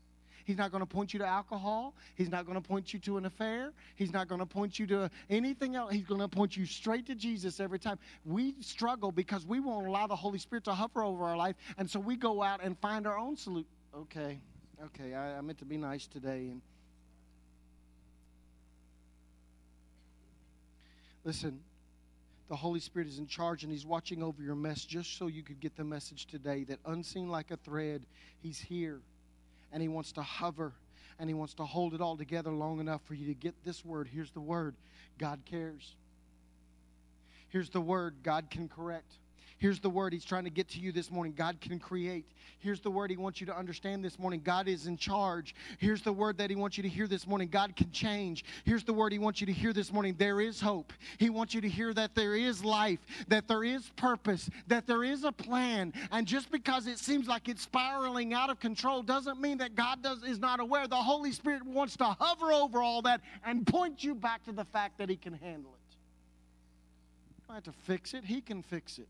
He's 0.45 0.57
not 0.57 0.71
going 0.71 0.81
to 0.81 0.85
point 0.85 1.11
you 1.11 1.19
to 1.19 1.25
alcohol. 1.25 1.95
He's 2.13 2.29
not 2.29 2.45
going 2.45 2.61
to 2.61 2.65
point 2.65 2.93
you 2.93 2.99
to 2.99 3.17
an 3.17 3.25
affair. 3.25 3.73
He's 3.95 4.13
not 4.13 4.27
going 4.27 4.39
to 4.39 4.45
point 4.45 4.77
you 4.77 4.85
to 4.87 5.09
anything 5.27 5.75
else. 5.75 5.91
He's 5.91 6.05
going 6.05 6.21
to 6.21 6.27
point 6.27 6.55
you 6.55 6.67
straight 6.67 7.07
to 7.07 7.15
Jesus 7.15 7.59
every 7.59 7.79
time. 7.79 7.97
We 8.23 8.53
struggle 8.61 9.11
because 9.11 9.43
we 9.43 9.59
won't 9.59 9.87
allow 9.87 10.05
the 10.05 10.15
Holy 10.15 10.37
Spirit 10.37 10.63
to 10.65 10.73
hover 10.73 11.03
over 11.03 11.25
our 11.25 11.35
life, 11.35 11.55
and 11.79 11.89
so 11.89 11.99
we 11.99 12.15
go 12.15 12.43
out 12.43 12.61
and 12.63 12.77
find 12.77 13.07
our 13.07 13.17
own 13.17 13.35
solution. 13.35 13.67
Okay, 13.95 14.39
okay, 14.85 15.15
I, 15.15 15.39
I 15.39 15.41
meant 15.41 15.57
to 15.59 15.65
be 15.65 15.77
nice 15.77 16.05
today. 16.05 16.49
And 16.51 16.61
listen, 21.23 21.59
the 22.49 22.55
Holy 22.55 22.79
Spirit 22.79 23.07
is 23.07 23.17
in 23.17 23.25
charge 23.25 23.63
and 23.63 23.71
He's 23.71 23.85
watching 23.85 24.21
over 24.21 24.43
your 24.43 24.55
mess 24.55 24.85
just 24.85 25.17
so 25.17 25.25
you 25.25 25.41
could 25.41 25.59
get 25.59 25.75
the 25.75 25.83
message 25.83 26.27
today 26.27 26.65
that 26.65 26.77
unseen 26.85 27.29
like 27.29 27.49
a 27.49 27.57
thread, 27.57 28.05
He's 28.43 28.59
here 28.59 29.01
and 29.75 29.81
He 29.81 29.89
wants 29.89 30.13
to 30.13 30.23
hover 30.23 30.71
and 31.19 31.29
He 31.29 31.33
wants 31.33 31.53
to 31.55 31.65
hold 31.65 31.93
it 31.93 31.99
all 31.99 32.15
together 32.15 32.49
long 32.49 32.79
enough 32.79 33.01
for 33.03 33.13
you 33.13 33.27
to 33.27 33.33
get 33.33 33.53
this 33.65 33.83
word. 33.83 34.07
Here's 34.11 34.31
the 34.31 34.39
word 34.39 34.73
God 35.17 35.41
cares. 35.45 35.95
Here's 37.49 37.69
the 37.69 37.81
word 37.81 38.15
God 38.23 38.49
can 38.49 38.69
correct. 38.69 39.11
Here's 39.57 39.79
the 39.79 39.89
word 39.89 40.11
he's 40.11 40.25
trying 40.25 40.43
to 40.43 40.49
get 40.49 40.67
to 40.69 40.79
you 40.79 40.91
this 40.91 41.09
morning 41.09 41.33
God 41.35 41.61
can 41.61 41.79
create. 41.79 42.25
Here's 42.59 42.81
the 42.81 42.91
word 42.91 43.09
he 43.09 43.15
wants 43.15 43.39
you 43.39 43.47
to 43.47 43.57
understand 43.57 44.03
this 44.03 44.19
morning 44.19 44.41
God 44.43 44.67
is 44.67 44.87
in 44.87 44.97
charge. 44.97 45.55
Here's 45.77 46.01
the 46.01 46.11
word 46.11 46.37
that 46.39 46.49
he 46.49 46.55
wants 46.57 46.77
you 46.77 46.83
to 46.83 46.89
hear 46.89 47.07
this 47.07 47.25
morning 47.25 47.47
God 47.47 47.75
can 47.75 47.89
change. 47.91 48.43
Here's 48.65 48.83
the 48.83 48.91
word 48.91 49.13
he 49.13 49.19
wants 49.19 49.39
you 49.39 49.47
to 49.47 49.53
hear 49.53 49.71
this 49.71 49.93
morning 49.93 50.15
there 50.17 50.41
is 50.41 50.59
hope. 50.59 50.91
He 51.17 51.29
wants 51.29 51.53
you 51.53 51.61
to 51.61 51.69
hear 51.69 51.93
that 51.93 52.15
there 52.15 52.35
is 52.35 52.65
life, 52.65 52.99
that 53.29 53.47
there 53.47 53.63
is 53.63 53.89
purpose, 53.95 54.49
that 54.67 54.87
there 54.87 55.05
is 55.05 55.23
a 55.23 55.31
plan. 55.31 55.93
And 56.11 56.27
just 56.27 56.51
because 56.51 56.87
it 56.87 56.99
seems 56.99 57.27
like 57.27 57.47
it's 57.47 57.61
spiraling 57.61 58.33
out 58.33 58.49
of 58.49 58.59
control 58.59 59.03
doesn't 59.03 59.39
mean 59.39 59.59
that 59.59 59.75
God 59.75 60.01
does, 60.01 60.21
is 60.23 60.39
not 60.39 60.59
aware. 60.59 60.87
The 60.87 60.95
Holy 60.95 61.31
Spirit 61.31 61.65
wants 61.65 61.95
to 61.97 62.05
hover 62.05 62.51
over 62.51 62.81
all 62.81 63.01
that 63.03 63.21
and 63.45 63.65
point 63.65 64.03
you 64.03 64.15
back 64.15 64.43
to 64.45 64.51
the 64.51 64.65
fact 64.65 64.97
that 64.97 65.07
he 65.07 65.15
can 65.15 65.33
handle 65.33 65.71
it. 65.71 65.95
You 67.37 67.43
don't 67.47 67.55
have 67.55 67.63
to 67.63 67.81
fix 67.83 68.13
it, 68.13 68.25
he 68.25 68.41
can 68.41 68.61
fix 68.61 68.97
it. 68.97 69.07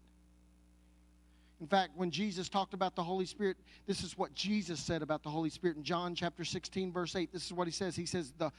In 1.61 1.67
fact, 1.67 1.91
when 1.95 2.11
Jesus 2.11 2.49
talked 2.49 2.73
about 2.73 2.95
the 2.95 3.03
Holy 3.03 3.25
Spirit, 3.25 3.57
this 3.87 4.03
is 4.03 4.17
what 4.17 4.33
Jesus 4.33 4.79
said 4.79 5.01
about 5.01 5.23
the 5.23 5.29
Holy 5.29 5.49
Spirit 5.49 5.77
in 5.77 5.83
John 5.83 6.13
chapter 6.13 6.43
16, 6.43 6.91
verse 6.91 7.15
8. 7.15 7.31
This 7.31 7.45
is 7.45 7.53
what 7.53 7.67
he 7.67 7.71
says. 7.71 7.95
He 7.95 8.05
says, 8.05 8.33
the, 8.37 8.51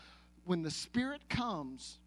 When 0.45 0.63
the 0.63 0.71
Spirit 0.71 1.21
comes, 1.29 1.99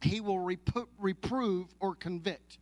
he 0.00 0.20
will 0.20 0.38
repro- 0.38 0.88
reprove 0.98 1.68
or 1.78 1.94
convict. 1.94 2.58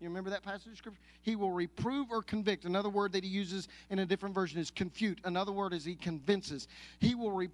You 0.00 0.08
remember 0.08 0.30
that 0.30 0.42
passage 0.42 0.72
of 0.72 0.76
scripture? 0.76 1.00
He 1.22 1.36
will 1.36 1.52
reprove 1.52 2.08
or 2.10 2.22
convict. 2.22 2.64
Another 2.64 2.90
word 2.90 3.12
that 3.12 3.24
he 3.24 3.30
uses 3.30 3.68
in 3.88 3.98
a 4.00 4.06
different 4.06 4.34
version 4.34 4.60
is 4.60 4.70
confute. 4.70 5.20
Another 5.24 5.52
word 5.52 5.72
is 5.72 5.84
he 5.84 5.94
convinces. 5.94 6.68
He 6.98 7.14
will 7.14 7.48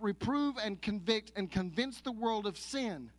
reprove 0.00 0.54
and 0.64 0.80
convict 0.80 1.32
and 1.36 1.50
convince 1.50 2.00
the 2.00 2.12
world 2.12 2.46
of 2.46 2.56
sin 2.56 3.10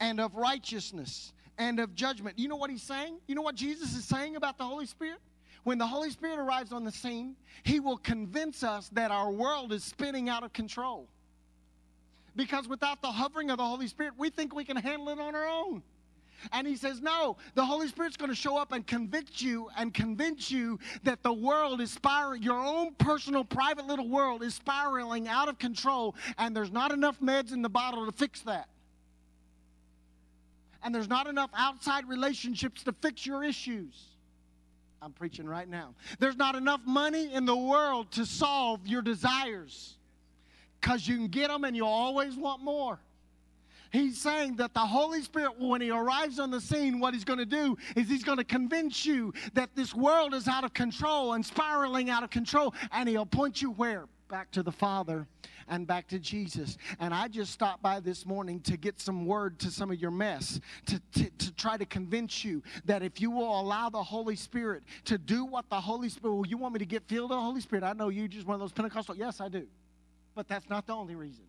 and 0.00 0.20
of 0.20 0.34
righteousness 0.34 1.32
and 1.58 1.80
of 1.80 1.94
judgment. 1.94 2.38
You 2.38 2.48
know 2.48 2.56
what 2.56 2.70
he's 2.70 2.82
saying? 2.82 3.18
You 3.26 3.34
know 3.34 3.42
what 3.42 3.54
Jesus 3.54 3.94
is 3.94 4.04
saying 4.04 4.36
about 4.36 4.58
the 4.58 4.64
Holy 4.64 4.86
Spirit? 4.86 5.18
When 5.64 5.78
the 5.78 5.86
Holy 5.86 6.10
Spirit 6.10 6.38
arrives 6.38 6.72
on 6.72 6.84
the 6.84 6.92
scene, 6.92 7.36
he 7.62 7.80
will 7.80 7.96
convince 7.96 8.62
us 8.62 8.90
that 8.90 9.10
our 9.10 9.30
world 9.30 9.72
is 9.72 9.82
spinning 9.82 10.28
out 10.28 10.42
of 10.42 10.52
control. 10.52 11.08
Because 12.36 12.68
without 12.68 13.00
the 13.00 13.10
hovering 13.10 13.50
of 13.50 13.58
the 13.58 13.64
Holy 13.64 13.86
Spirit, 13.86 14.14
we 14.18 14.28
think 14.28 14.54
we 14.54 14.64
can 14.64 14.76
handle 14.76 15.08
it 15.08 15.18
on 15.18 15.34
our 15.34 15.48
own. 15.48 15.82
And 16.52 16.66
he 16.66 16.76
says, 16.76 17.00
No, 17.00 17.36
the 17.54 17.64
Holy 17.64 17.88
Spirit's 17.88 18.18
going 18.18 18.28
to 18.28 18.36
show 18.36 18.58
up 18.58 18.72
and 18.72 18.86
convict 18.86 19.40
you 19.40 19.70
and 19.78 19.94
convince 19.94 20.50
you 20.50 20.78
that 21.04 21.22
the 21.22 21.32
world 21.32 21.80
is 21.80 21.92
spiraling, 21.92 22.42
your 22.42 22.58
own 22.58 22.92
personal, 22.96 23.44
private 23.44 23.86
little 23.86 24.08
world 24.08 24.42
is 24.42 24.54
spiraling 24.54 25.28
out 25.28 25.48
of 25.48 25.58
control, 25.58 26.14
and 26.36 26.54
there's 26.54 26.72
not 26.72 26.92
enough 26.92 27.18
meds 27.20 27.52
in 27.52 27.62
the 27.62 27.70
bottle 27.70 28.04
to 28.04 28.12
fix 28.12 28.40
that 28.42 28.68
and 30.84 30.94
there's 30.94 31.08
not 31.08 31.26
enough 31.26 31.50
outside 31.56 32.08
relationships 32.08 32.84
to 32.84 32.92
fix 32.92 33.26
your 33.26 33.42
issues. 33.42 33.94
I'm 35.02 35.12
preaching 35.12 35.46
right 35.46 35.68
now. 35.68 35.94
There's 36.18 36.36
not 36.36 36.54
enough 36.54 36.80
money 36.86 37.32
in 37.32 37.46
the 37.46 37.56
world 37.56 38.12
to 38.12 38.24
solve 38.24 38.86
your 38.86 39.02
desires 39.02 39.96
because 40.80 41.06
you 41.08 41.16
can 41.16 41.28
get 41.28 41.48
them 41.48 41.64
and 41.64 41.74
you'll 41.74 41.88
always 41.88 42.36
want 42.36 42.62
more. 42.62 43.00
He's 43.90 44.20
saying 44.20 44.56
that 44.56 44.74
the 44.74 44.80
Holy 44.80 45.22
Spirit, 45.22 45.60
when 45.60 45.80
He 45.80 45.90
arrives 45.90 46.38
on 46.38 46.50
the 46.50 46.60
scene, 46.60 47.00
what 47.00 47.14
He's 47.14 47.24
going 47.24 47.38
to 47.38 47.46
do 47.46 47.76
is 47.94 48.08
He's 48.08 48.24
going 48.24 48.38
to 48.38 48.44
convince 48.44 49.06
you 49.06 49.32
that 49.52 49.70
this 49.76 49.94
world 49.94 50.34
is 50.34 50.48
out 50.48 50.64
of 50.64 50.74
control 50.74 51.34
and 51.34 51.46
spiraling 51.46 52.10
out 52.10 52.24
of 52.24 52.30
control, 52.30 52.74
and 52.90 53.08
He'll 53.08 53.24
point 53.24 53.62
you 53.62 53.70
where? 53.70 54.06
Back 54.28 54.50
to 54.52 54.62
the 54.62 54.72
Father 54.72 55.26
and 55.68 55.86
back 55.86 56.08
to 56.08 56.18
Jesus. 56.18 56.78
And 56.98 57.12
I 57.12 57.28
just 57.28 57.52
stopped 57.52 57.82
by 57.82 58.00
this 58.00 58.26
morning 58.26 58.60
to 58.62 58.76
get 58.76 59.00
some 59.00 59.26
word 59.26 59.58
to 59.60 59.70
some 59.70 59.90
of 59.90 60.00
your 60.00 60.10
mess, 60.10 60.60
to, 60.86 61.00
to, 61.14 61.30
to 61.30 61.52
try 61.54 61.76
to 61.76 61.84
convince 61.84 62.44
you 62.44 62.62
that 62.86 63.02
if 63.02 63.20
you 63.20 63.30
will 63.30 63.60
allow 63.60 63.90
the 63.90 64.02
Holy 64.02 64.36
Spirit 64.36 64.82
to 65.04 65.18
do 65.18 65.44
what 65.44 65.68
the 65.68 65.80
Holy 65.80 66.08
Spirit, 66.08 66.34
well, 66.34 66.46
you 66.46 66.56
want 66.56 66.74
me 66.74 66.78
to 66.78 66.86
get 66.86 67.02
filled 67.06 67.30
with 67.30 67.38
the 67.38 67.42
Holy 67.42 67.60
Spirit? 67.60 67.84
I 67.84 67.92
know 67.92 68.08
you 68.08 68.26
just 68.28 68.46
one 68.46 68.54
of 68.54 68.60
those 68.60 68.72
Pentecostal. 68.72 69.16
Yes, 69.16 69.40
I 69.40 69.48
do. 69.48 69.66
But 70.34 70.48
that's 70.48 70.68
not 70.68 70.86
the 70.86 70.94
only 70.94 71.14
reason. 71.14 71.44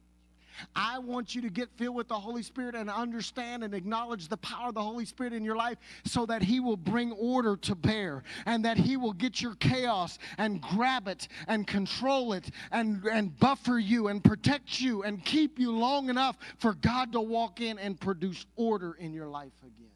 I 0.76 1.00
want 1.00 1.36
you 1.36 1.42
to 1.42 1.50
get 1.50 1.70
filled 1.78 1.96
with 1.96 2.08
the 2.08 2.20
Holy 2.20 2.44
Spirit 2.44 2.76
and 2.76 2.90
understand 2.90 3.64
and 3.64 3.74
acknowledge 3.74 4.28
the 4.28 4.38
power 4.38 4.70
of 4.70 4.76
the 4.76 4.82
Holy 4.82 5.06
Spirit 5.06 5.34
in 5.34 5.44
your 5.44 5.56
life 5.56 5.78
so 6.06 6.26
that 6.26 6.42
He 6.42 6.60
will 6.60 6.78
bring 6.78 7.12
order 7.14 7.56
to 7.58 7.76
bear 7.76 8.24
and 8.46 8.66
that 8.66 8.78
He 8.78 8.98
will 8.98 9.14
get 9.14 9.42
your 9.42 9.56
chaos 9.56 10.20
and 10.38 10.62
grab 10.62 11.08
it 11.08 11.28
and 11.48 11.68
control 11.68 12.34
it 12.34 12.50
and, 12.72 13.04
and 13.06 13.38
buffer 13.40 13.80
you 13.80 14.08
and 14.08 14.24
protect 14.24 14.80
you 14.80 15.04
and 15.04 15.24
keep 15.24 15.60
you 15.60 15.72
long 15.72 16.10
enough 16.10 16.38
for 16.58 16.74
God 16.74 17.12
to 17.14 17.22
walk 17.22 17.62
in 17.62 17.80
and 17.80 18.00
produce 18.00 18.46
order 18.56 18.94
in 18.94 19.14
your 19.14 19.28
life 19.28 19.54
again. 19.62 19.92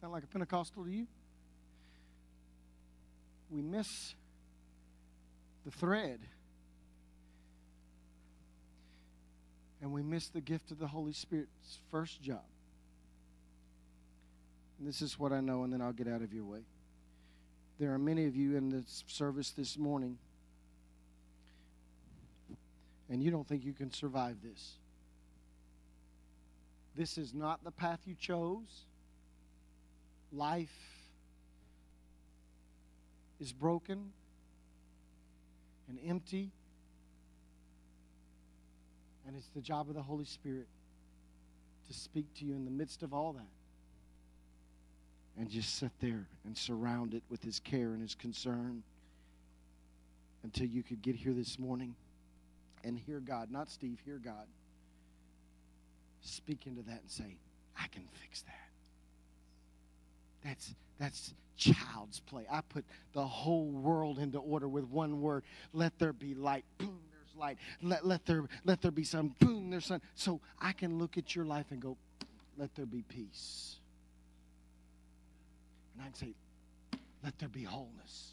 Sound 0.00 0.12
like 0.12 0.22
a 0.22 0.28
Pentecostal 0.28 0.84
to 0.84 0.90
you? 0.90 1.06
We 3.50 3.62
miss 3.62 4.14
the 5.64 5.70
thread. 5.70 6.20
And 9.80 9.92
we 9.92 10.02
miss 10.02 10.28
the 10.28 10.40
gift 10.40 10.70
of 10.70 10.78
the 10.78 10.86
Holy 10.86 11.12
Spirit's 11.12 11.78
first 11.90 12.20
job. 12.22 12.44
And 14.78 14.88
this 14.88 15.02
is 15.02 15.18
what 15.18 15.32
I 15.32 15.40
know, 15.40 15.64
and 15.64 15.72
then 15.72 15.80
I'll 15.80 15.92
get 15.92 16.08
out 16.08 16.22
of 16.22 16.32
your 16.32 16.44
way. 16.44 16.60
There 17.78 17.92
are 17.94 17.98
many 17.98 18.26
of 18.26 18.34
you 18.34 18.56
in 18.56 18.70
this 18.70 19.04
service 19.06 19.50
this 19.50 19.78
morning, 19.78 20.18
and 23.08 23.22
you 23.22 23.30
don't 23.30 23.46
think 23.46 23.64
you 23.64 23.72
can 23.72 23.92
survive 23.92 24.36
this. 24.42 24.74
This 26.96 27.16
is 27.16 27.32
not 27.32 27.62
the 27.62 27.70
path 27.70 28.00
you 28.04 28.16
chose. 28.18 28.84
Life 30.32 30.74
is 33.40 33.52
broken 33.52 34.12
and 35.88 35.98
empty 36.04 36.50
and 39.28 39.36
it's 39.36 39.48
the 39.54 39.60
job 39.60 39.88
of 39.88 39.94
the 39.94 40.02
Holy 40.02 40.24
Spirit 40.24 40.66
to 41.86 41.94
speak 41.94 42.26
to 42.38 42.46
you 42.46 42.54
in 42.54 42.64
the 42.64 42.70
midst 42.70 43.02
of 43.02 43.12
all 43.12 43.34
that. 43.34 43.42
And 45.38 45.48
just 45.48 45.76
sit 45.76 45.92
there 46.00 46.26
and 46.44 46.56
surround 46.56 47.14
it 47.14 47.22
with 47.28 47.42
His 47.44 47.60
care 47.60 47.92
and 47.92 48.00
His 48.00 48.14
concern 48.14 48.82
until 50.42 50.66
you 50.66 50.82
could 50.82 51.02
get 51.02 51.14
here 51.14 51.34
this 51.34 51.58
morning 51.58 51.94
and 52.82 52.98
hear 52.98 53.20
God, 53.20 53.50
not 53.50 53.68
Steve, 53.68 53.98
hear 54.04 54.18
God 54.18 54.46
speak 56.22 56.66
into 56.66 56.82
that 56.82 57.00
and 57.02 57.10
say, 57.10 57.36
I 57.78 57.86
can 57.88 58.04
fix 58.20 58.42
that. 58.42 58.54
That's 60.44 60.74
that's 60.98 61.34
child's 61.56 62.20
play. 62.20 62.46
I 62.50 62.60
put 62.68 62.84
the 63.12 63.26
whole 63.26 63.66
world 63.66 64.18
into 64.18 64.38
order 64.38 64.68
with 64.68 64.84
one 64.84 65.20
word. 65.20 65.44
Let 65.72 65.98
there 65.98 66.12
be 66.12 66.34
light. 66.34 66.64
Boom, 66.78 66.98
light. 67.38 67.58
Let, 67.82 68.06
let, 68.06 68.26
there, 68.26 68.44
let 68.64 68.82
there 68.82 68.90
be 68.90 69.04
some 69.04 69.34
boom, 69.38 69.70
there's 69.70 69.86
some. 69.86 70.00
So 70.14 70.40
I 70.60 70.72
can 70.72 70.98
look 70.98 71.16
at 71.16 71.34
your 71.34 71.44
life 71.44 71.66
and 71.70 71.80
go, 71.80 71.96
let 72.56 72.74
there 72.74 72.86
be 72.86 73.02
peace. 73.02 73.76
And 75.94 76.02
I 76.02 76.06
can 76.06 76.14
say, 76.14 76.34
let 77.22 77.38
there 77.38 77.48
be 77.48 77.62
wholeness. 77.62 78.32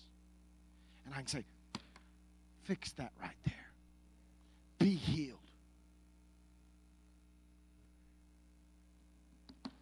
And 1.06 1.14
I 1.14 1.18
can 1.18 1.28
say, 1.28 1.44
fix 2.64 2.92
that 2.94 3.12
right 3.22 3.36
there. 3.46 3.54
Be 4.80 4.90
healed. 4.90 5.40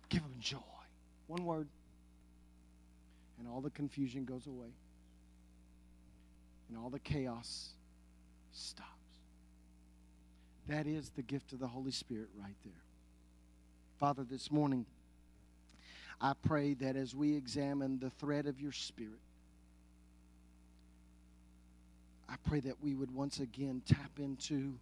Give 0.10 0.22
them 0.22 0.36
joy. 0.40 0.58
One 1.28 1.46
word. 1.46 1.68
And 3.40 3.48
all 3.48 3.62
the 3.62 3.72
confusion 3.72 4.26
goes 4.26 4.48
away. 4.48 4.74
And 6.70 6.78
all 6.78 6.90
the 6.90 7.00
chaos 7.00 7.70
stops. 8.52 8.93
That 10.68 10.88
is 10.88 11.10
the 11.10 11.22
gift 11.22 11.52
of 11.54 11.60
the 11.60 11.68
Holy 11.68 11.92
Spirit 11.92 12.30
right 12.40 12.56
there. 12.64 12.74
Father, 14.00 14.24
this 14.24 14.52
morning, 14.52 14.86
I 16.22 16.34
pray 16.46 16.74
that 16.76 16.96
as 16.96 17.14
we 17.14 17.36
examine 17.36 18.00
the 18.00 18.10
thread 18.10 18.48
of 18.48 18.62
your 18.62 18.72
Spirit, 18.72 19.20
I 22.30 22.36
pray 22.48 22.62
that 22.62 22.82
we 22.82 22.96
would 22.96 23.12
once 23.12 23.40
again 23.40 23.82
tap 23.86 24.12
into 24.18 24.74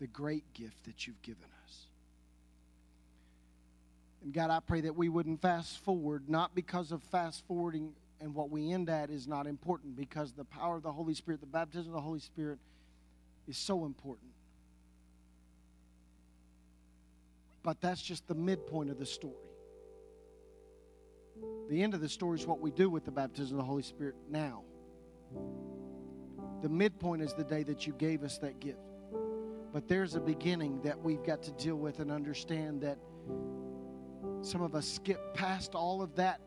the 0.00 0.06
great 0.06 0.44
gift 0.54 0.84
that 0.84 1.06
you've 1.06 1.20
given 1.22 1.44
us. 1.66 1.84
And 4.24 4.32
God, 4.32 4.50
I 4.50 4.60
pray 4.60 4.80
that 4.82 4.96
we 4.96 5.08
wouldn't 5.08 5.40
fast 5.40 5.78
forward, 5.78 6.28
not 6.28 6.54
because 6.54 6.92
of 6.92 7.02
fast 7.04 7.44
forwarding 7.46 7.92
and 8.20 8.34
what 8.34 8.50
we 8.50 8.72
end 8.72 8.90
at 8.90 9.10
is 9.10 9.26
not 9.26 9.46
important, 9.46 9.96
because 9.96 10.32
the 10.32 10.44
power 10.44 10.76
of 10.76 10.82
the 10.82 10.92
Holy 10.92 11.14
Spirit, 11.14 11.40
the 11.40 11.46
baptism 11.46 11.88
of 11.88 11.94
the 11.94 12.00
Holy 12.00 12.20
Spirit, 12.20 12.58
is 13.48 13.56
so 13.56 13.84
important. 13.84 14.29
But 17.62 17.80
that's 17.80 18.00
just 18.00 18.26
the 18.26 18.34
midpoint 18.34 18.90
of 18.90 18.98
the 18.98 19.06
story. 19.06 19.34
The 21.68 21.82
end 21.82 21.94
of 21.94 22.00
the 22.00 22.08
story 22.08 22.38
is 22.38 22.46
what 22.46 22.60
we 22.60 22.70
do 22.70 22.90
with 22.90 23.04
the 23.04 23.10
baptism 23.10 23.58
of 23.58 23.64
the 23.64 23.66
Holy 23.66 23.82
Spirit 23.82 24.16
now. 24.28 24.64
The 26.62 26.68
midpoint 26.68 27.22
is 27.22 27.32
the 27.32 27.44
day 27.44 27.62
that 27.62 27.86
you 27.86 27.92
gave 27.94 28.22
us 28.22 28.38
that 28.38 28.60
gift. 28.60 28.80
But 29.72 29.88
there's 29.88 30.16
a 30.16 30.20
beginning 30.20 30.80
that 30.82 31.00
we've 31.00 31.22
got 31.22 31.42
to 31.44 31.52
deal 31.52 31.76
with 31.76 32.00
and 32.00 32.10
understand 32.10 32.80
that 32.82 32.98
some 34.42 34.62
of 34.62 34.74
us 34.74 34.86
skip 34.86 35.34
past 35.34 35.74
all 35.74 36.02
of 36.02 36.14
that 36.16 36.40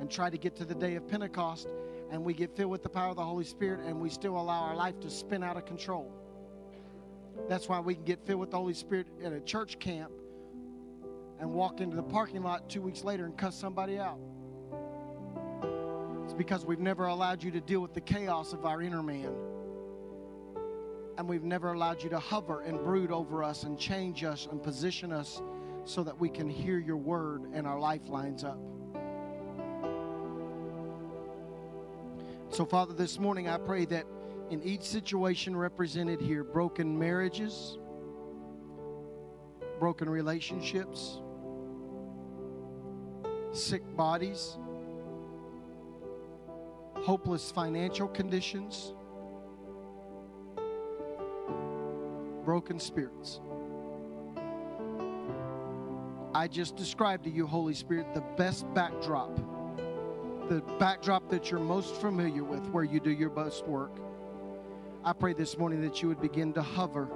and 0.00 0.10
try 0.10 0.30
to 0.30 0.38
get 0.38 0.56
to 0.56 0.64
the 0.64 0.74
day 0.74 0.96
of 0.96 1.06
Pentecost 1.06 1.68
and 2.10 2.24
we 2.24 2.34
get 2.34 2.56
filled 2.56 2.70
with 2.70 2.82
the 2.82 2.88
power 2.88 3.10
of 3.10 3.16
the 3.16 3.24
Holy 3.24 3.44
Spirit 3.44 3.80
and 3.86 4.00
we 4.00 4.10
still 4.10 4.36
allow 4.36 4.62
our 4.62 4.74
life 4.74 4.98
to 5.00 5.10
spin 5.10 5.44
out 5.44 5.56
of 5.56 5.64
control. 5.64 6.12
That's 7.48 7.68
why 7.68 7.78
we 7.78 7.94
can 7.94 8.04
get 8.04 8.26
filled 8.26 8.40
with 8.40 8.50
the 8.50 8.56
Holy 8.56 8.74
Spirit 8.74 9.06
at 9.22 9.32
a 9.32 9.40
church 9.40 9.78
camp 9.78 10.10
and 11.40 11.50
walk 11.50 11.80
into 11.80 11.96
the 11.96 12.02
parking 12.02 12.42
lot 12.42 12.68
two 12.68 12.82
weeks 12.82 13.02
later 13.02 13.24
and 13.24 13.36
cuss 13.36 13.56
somebody 13.56 13.98
out. 13.98 14.18
It's 16.24 16.34
because 16.34 16.64
we've 16.64 16.78
never 16.78 17.06
allowed 17.06 17.42
you 17.42 17.50
to 17.50 17.60
deal 17.60 17.80
with 17.80 17.94
the 17.94 18.00
chaos 18.00 18.52
of 18.52 18.64
our 18.66 18.82
inner 18.82 19.02
man. 19.02 19.34
And 21.18 21.28
we've 21.28 21.42
never 21.42 21.72
allowed 21.72 22.02
you 22.02 22.10
to 22.10 22.18
hover 22.18 22.60
and 22.60 22.78
brood 22.78 23.10
over 23.10 23.42
us 23.42 23.64
and 23.64 23.78
change 23.78 24.22
us 24.22 24.46
and 24.50 24.62
position 24.62 25.12
us 25.12 25.42
so 25.84 26.02
that 26.04 26.18
we 26.18 26.28
can 26.28 26.48
hear 26.48 26.78
your 26.78 26.98
word 26.98 27.46
and 27.52 27.66
our 27.66 27.80
life 27.80 28.08
lines 28.08 28.44
up. 28.44 28.58
So, 32.50 32.64
Father, 32.64 32.92
this 32.92 33.18
morning 33.18 33.48
I 33.48 33.58
pray 33.58 33.86
that 33.86 34.04
in 34.50 34.62
each 34.62 34.82
situation 34.82 35.56
represented 35.56 36.20
here 36.20 36.44
broken 36.44 36.98
marriages, 36.98 37.78
broken 39.78 40.08
relationships, 40.08 41.22
sick 43.52 43.82
bodies, 43.96 44.58
hopeless 46.96 47.50
financial 47.50 48.08
conditions, 48.08 48.94
broken 52.44 52.78
spirits. 52.78 53.40
I 56.32 56.46
just 56.46 56.76
described 56.76 57.24
to 57.24 57.30
you, 57.30 57.46
Holy 57.46 57.74
Spirit, 57.74 58.14
the 58.14 58.20
best 58.36 58.72
backdrop, 58.72 59.36
the 60.48 60.62
backdrop 60.78 61.28
that 61.30 61.50
you're 61.50 61.60
most 61.60 61.96
familiar 61.96 62.44
with, 62.44 62.64
where 62.70 62.84
you 62.84 63.00
do 63.00 63.10
your 63.10 63.30
best 63.30 63.66
work. 63.66 63.90
I 65.04 65.12
pray 65.12 65.32
this 65.32 65.58
morning 65.58 65.80
that 65.82 66.02
you 66.02 66.08
would 66.08 66.20
begin 66.20 66.52
to 66.52 66.62
hover, 66.62 67.08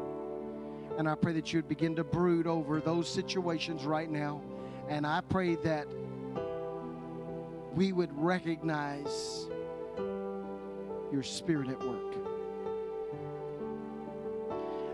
and 0.98 1.08
I 1.08 1.14
pray 1.14 1.32
that 1.34 1.52
you 1.52 1.58
would 1.58 1.68
begin 1.68 1.94
to 1.96 2.04
brood 2.04 2.46
over 2.46 2.80
those 2.80 3.08
situations 3.08 3.84
right 3.84 4.10
now. 4.10 4.42
And 4.88 5.06
I 5.06 5.20
pray 5.20 5.54
that 5.56 5.86
we 7.74 7.92
would 7.92 8.10
recognize 8.16 9.46
your 11.12 11.22
spirit 11.22 11.68
at 11.68 11.80
work. 11.80 12.14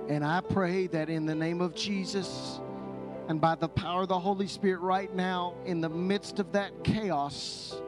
And 0.08 0.24
I 0.24 0.40
pray 0.40 0.86
that 0.88 1.08
in 1.08 1.26
the 1.26 1.34
name 1.34 1.60
of 1.60 1.74
Jesus 1.74 2.60
and 3.28 3.40
by 3.40 3.54
the 3.54 3.68
power 3.68 4.02
of 4.02 4.08
the 4.08 4.18
Holy 4.18 4.48
Spirit 4.48 4.80
right 4.80 5.14
now, 5.14 5.54
in 5.64 5.80
the 5.80 5.88
midst 5.88 6.40
of 6.40 6.50
that 6.52 6.82
chaos, 6.82 7.80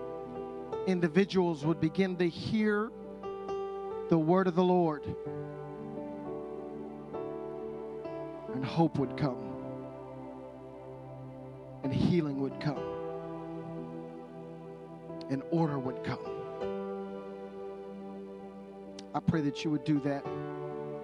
individuals 0.86 1.64
would 1.64 1.80
begin 1.80 2.16
to 2.16 2.28
hear 2.28 2.90
the 4.08 4.18
word 4.18 4.46
of 4.46 4.54
the 4.54 4.62
Lord. 4.62 5.02
And 8.54 8.64
hope 8.64 8.98
would 8.98 9.16
come. 9.16 9.52
And 11.82 11.92
healing 11.92 12.40
would 12.40 12.60
come. 12.60 12.91
And 15.30 15.42
order 15.50 15.78
would 15.78 16.04
come. 16.04 16.18
I 19.14 19.20
pray 19.20 19.40
that 19.42 19.64
you 19.64 19.70
would 19.70 19.84
do 19.84 20.00
that 20.00 20.24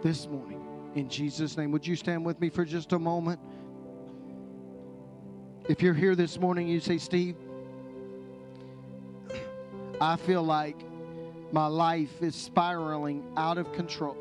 this 0.02 0.26
morning. 0.26 0.64
In 0.94 1.08
Jesus' 1.08 1.56
name. 1.56 1.70
Would 1.72 1.86
you 1.86 1.96
stand 1.96 2.24
with 2.24 2.40
me 2.40 2.48
for 2.48 2.64
just 2.64 2.92
a 2.92 2.98
moment? 2.98 3.40
If 5.68 5.82
you're 5.82 5.94
here 5.94 6.14
this 6.14 6.38
morning, 6.40 6.68
you 6.68 6.80
say, 6.80 6.98
Steve, 6.98 7.36
I 10.00 10.16
feel 10.16 10.42
like 10.42 10.76
my 11.52 11.66
life 11.66 12.22
is 12.22 12.34
spiraling 12.34 13.22
out 13.36 13.58
of 13.58 13.72
control. 13.72 14.16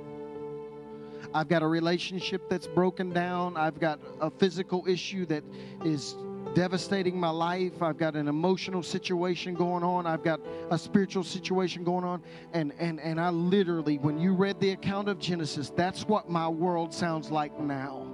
I've 1.33 1.47
got 1.47 1.61
a 1.61 1.67
relationship 1.67 2.49
that's 2.49 2.67
broken 2.67 3.11
down. 3.11 3.57
I've 3.57 3.79
got 3.79 3.99
a 4.19 4.29
physical 4.29 4.85
issue 4.87 5.25
that 5.27 5.43
is 5.83 6.15
devastating 6.53 7.19
my 7.19 7.29
life. 7.29 7.81
I've 7.81 7.97
got 7.97 8.15
an 8.15 8.27
emotional 8.27 8.81
situation 8.81 9.53
going 9.53 9.83
on. 9.83 10.07
I've 10.07 10.23
got 10.23 10.39
a 10.71 10.77
spiritual 10.77 11.23
situation 11.23 11.83
going 11.83 12.03
on. 12.03 12.23
And, 12.53 12.73
and, 12.79 12.99
and 12.99 13.19
I 13.19 13.29
literally, 13.29 13.97
when 13.97 14.19
you 14.19 14.33
read 14.33 14.59
the 14.59 14.71
account 14.71 15.07
of 15.07 15.19
Genesis, 15.19 15.71
that's 15.75 16.07
what 16.07 16.29
my 16.29 16.47
world 16.47 16.93
sounds 16.93 17.29
like 17.29 17.59
now. 17.59 18.07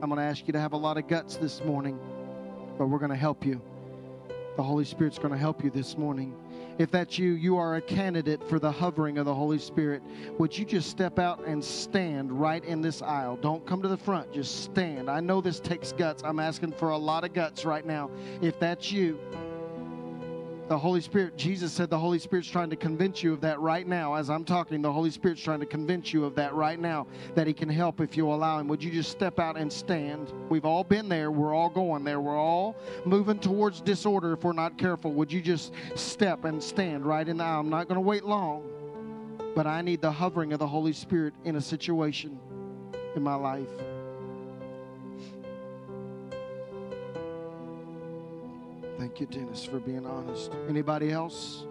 I'm 0.00 0.08
going 0.08 0.18
to 0.18 0.24
ask 0.24 0.46
you 0.46 0.52
to 0.52 0.60
have 0.60 0.72
a 0.72 0.76
lot 0.76 0.96
of 0.96 1.06
guts 1.08 1.36
this 1.36 1.62
morning, 1.64 1.98
but 2.76 2.86
we're 2.86 2.98
going 2.98 3.10
to 3.10 3.16
help 3.16 3.44
you. 3.46 3.60
The 4.56 4.62
Holy 4.62 4.84
Spirit's 4.84 5.18
going 5.18 5.32
to 5.32 5.38
help 5.38 5.64
you 5.64 5.70
this 5.70 5.96
morning. 5.96 6.34
If 6.82 6.90
that's 6.90 7.16
you, 7.16 7.34
you 7.34 7.58
are 7.58 7.76
a 7.76 7.80
candidate 7.80 8.42
for 8.42 8.58
the 8.58 8.72
hovering 8.72 9.16
of 9.16 9.24
the 9.24 9.32
Holy 9.32 9.60
Spirit. 9.60 10.02
Would 10.40 10.58
you 10.58 10.64
just 10.64 10.90
step 10.90 11.20
out 11.20 11.46
and 11.46 11.64
stand 11.64 12.32
right 12.32 12.64
in 12.64 12.82
this 12.82 13.02
aisle? 13.02 13.36
Don't 13.36 13.64
come 13.64 13.82
to 13.82 13.88
the 13.88 13.96
front, 13.96 14.32
just 14.32 14.64
stand. 14.64 15.08
I 15.08 15.20
know 15.20 15.40
this 15.40 15.60
takes 15.60 15.92
guts. 15.92 16.24
I'm 16.24 16.40
asking 16.40 16.72
for 16.72 16.90
a 16.90 16.96
lot 16.98 17.22
of 17.22 17.34
guts 17.34 17.64
right 17.64 17.86
now. 17.86 18.10
If 18.40 18.58
that's 18.58 18.90
you, 18.90 19.20
the 20.68 20.78
Holy 20.78 21.00
Spirit, 21.00 21.36
Jesus 21.36 21.72
said 21.72 21.90
the 21.90 21.98
Holy 21.98 22.18
Spirit's 22.18 22.48
trying 22.48 22.70
to 22.70 22.76
convince 22.76 23.22
you 23.22 23.32
of 23.32 23.40
that 23.42 23.60
right 23.60 23.86
now. 23.86 24.14
As 24.14 24.30
I'm 24.30 24.44
talking, 24.44 24.80
the 24.80 24.92
Holy 24.92 25.10
Spirit's 25.10 25.42
trying 25.42 25.60
to 25.60 25.66
convince 25.66 26.12
you 26.12 26.24
of 26.24 26.34
that 26.36 26.54
right 26.54 26.78
now, 26.78 27.06
that 27.34 27.46
He 27.46 27.52
can 27.52 27.68
help 27.68 28.00
if 28.00 28.16
you 28.16 28.32
allow 28.32 28.58
Him. 28.58 28.68
Would 28.68 28.82
you 28.82 28.90
just 28.90 29.10
step 29.10 29.38
out 29.38 29.56
and 29.56 29.72
stand? 29.72 30.32
We've 30.48 30.64
all 30.64 30.84
been 30.84 31.08
there. 31.08 31.30
We're 31.30 31.54
all 31.54 31.68
going 31.68 32.04
there. 32.04 32.20
We're 32.20 32.38
all 32.38 32.76
moving 33.04 33.38
towards 33.38 33.80
disorder 33.80 34.32
if 34.32 34.44
we're 34.44 34.52
not 34.52 34.78
careful. 34.78 35.12
Would 35.12 35.32
you 35.32 35.42
just 35.42 35.72
step 35.94 36.44
and 36.44 36.62
stand 36.62 37.04
right 37.04 37.28
in 37.28 37.38
the 37.38 37.44
aisle? 37.44 37.60
I'm 37.60 37.70
not 37.70 37.88
going 37.88 37.96
to 37.96 38.00
wait 38.00 38.24
long, 38.24 38.62
but 39.54 39.66
I 39.66 39.82
need 39.82 40.00
the 40.00 40.12
hovering 40.12 40.52
of 40.52 40.58
the 40.58 40.68
Holy 40.68 40.92
Spirit 40.92 41.34
in 41.44 41.56
a 41.56 41.60
situation 41.60 42.38
in 43.14 43.22
my 43.22 43.34
life. 43.34 43.68
Thank 49.02 49.18
you, 49.18 49.26
Dennis, 49.26 49.64
for 49.64 49.80
being 49.80 50.06
honest. 50.06 50.52
Anybody 50.68 51.10
else? 51.10 51.64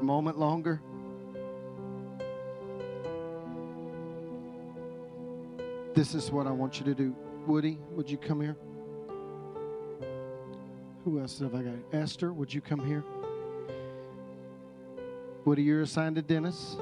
A 0.00 0.02
moment 0.02 0.40
longer. 0.40 0.82
This 5.94 6.16
is 6.16 6.32
what 6.32 6.48
I 6.48 6.50
want 6.50 6.80
you 6.80 6.84
to 6.86 6.94
do. 6.94 7.14
Woody, 7.46 7.78
would 7.92 8.10
you 8.10 8.18
come 8.18 8.40
here? 8.40 8.56
Who 11.04 11.20
else 11.20 11.38
have 11.38 11.54
I 11.54 11.62
got? 11.62 11.74
Esther, 11.92 12.32
would 12.32 12.52
you 12.52 12.60
come 12.60 12.84
here? 12.84 13.04
Woody, 15.44 15.62
you're 15.62 15.82
assigned 15.82 16.16
to 16.16 16.22
Dennis. 16.22 16.76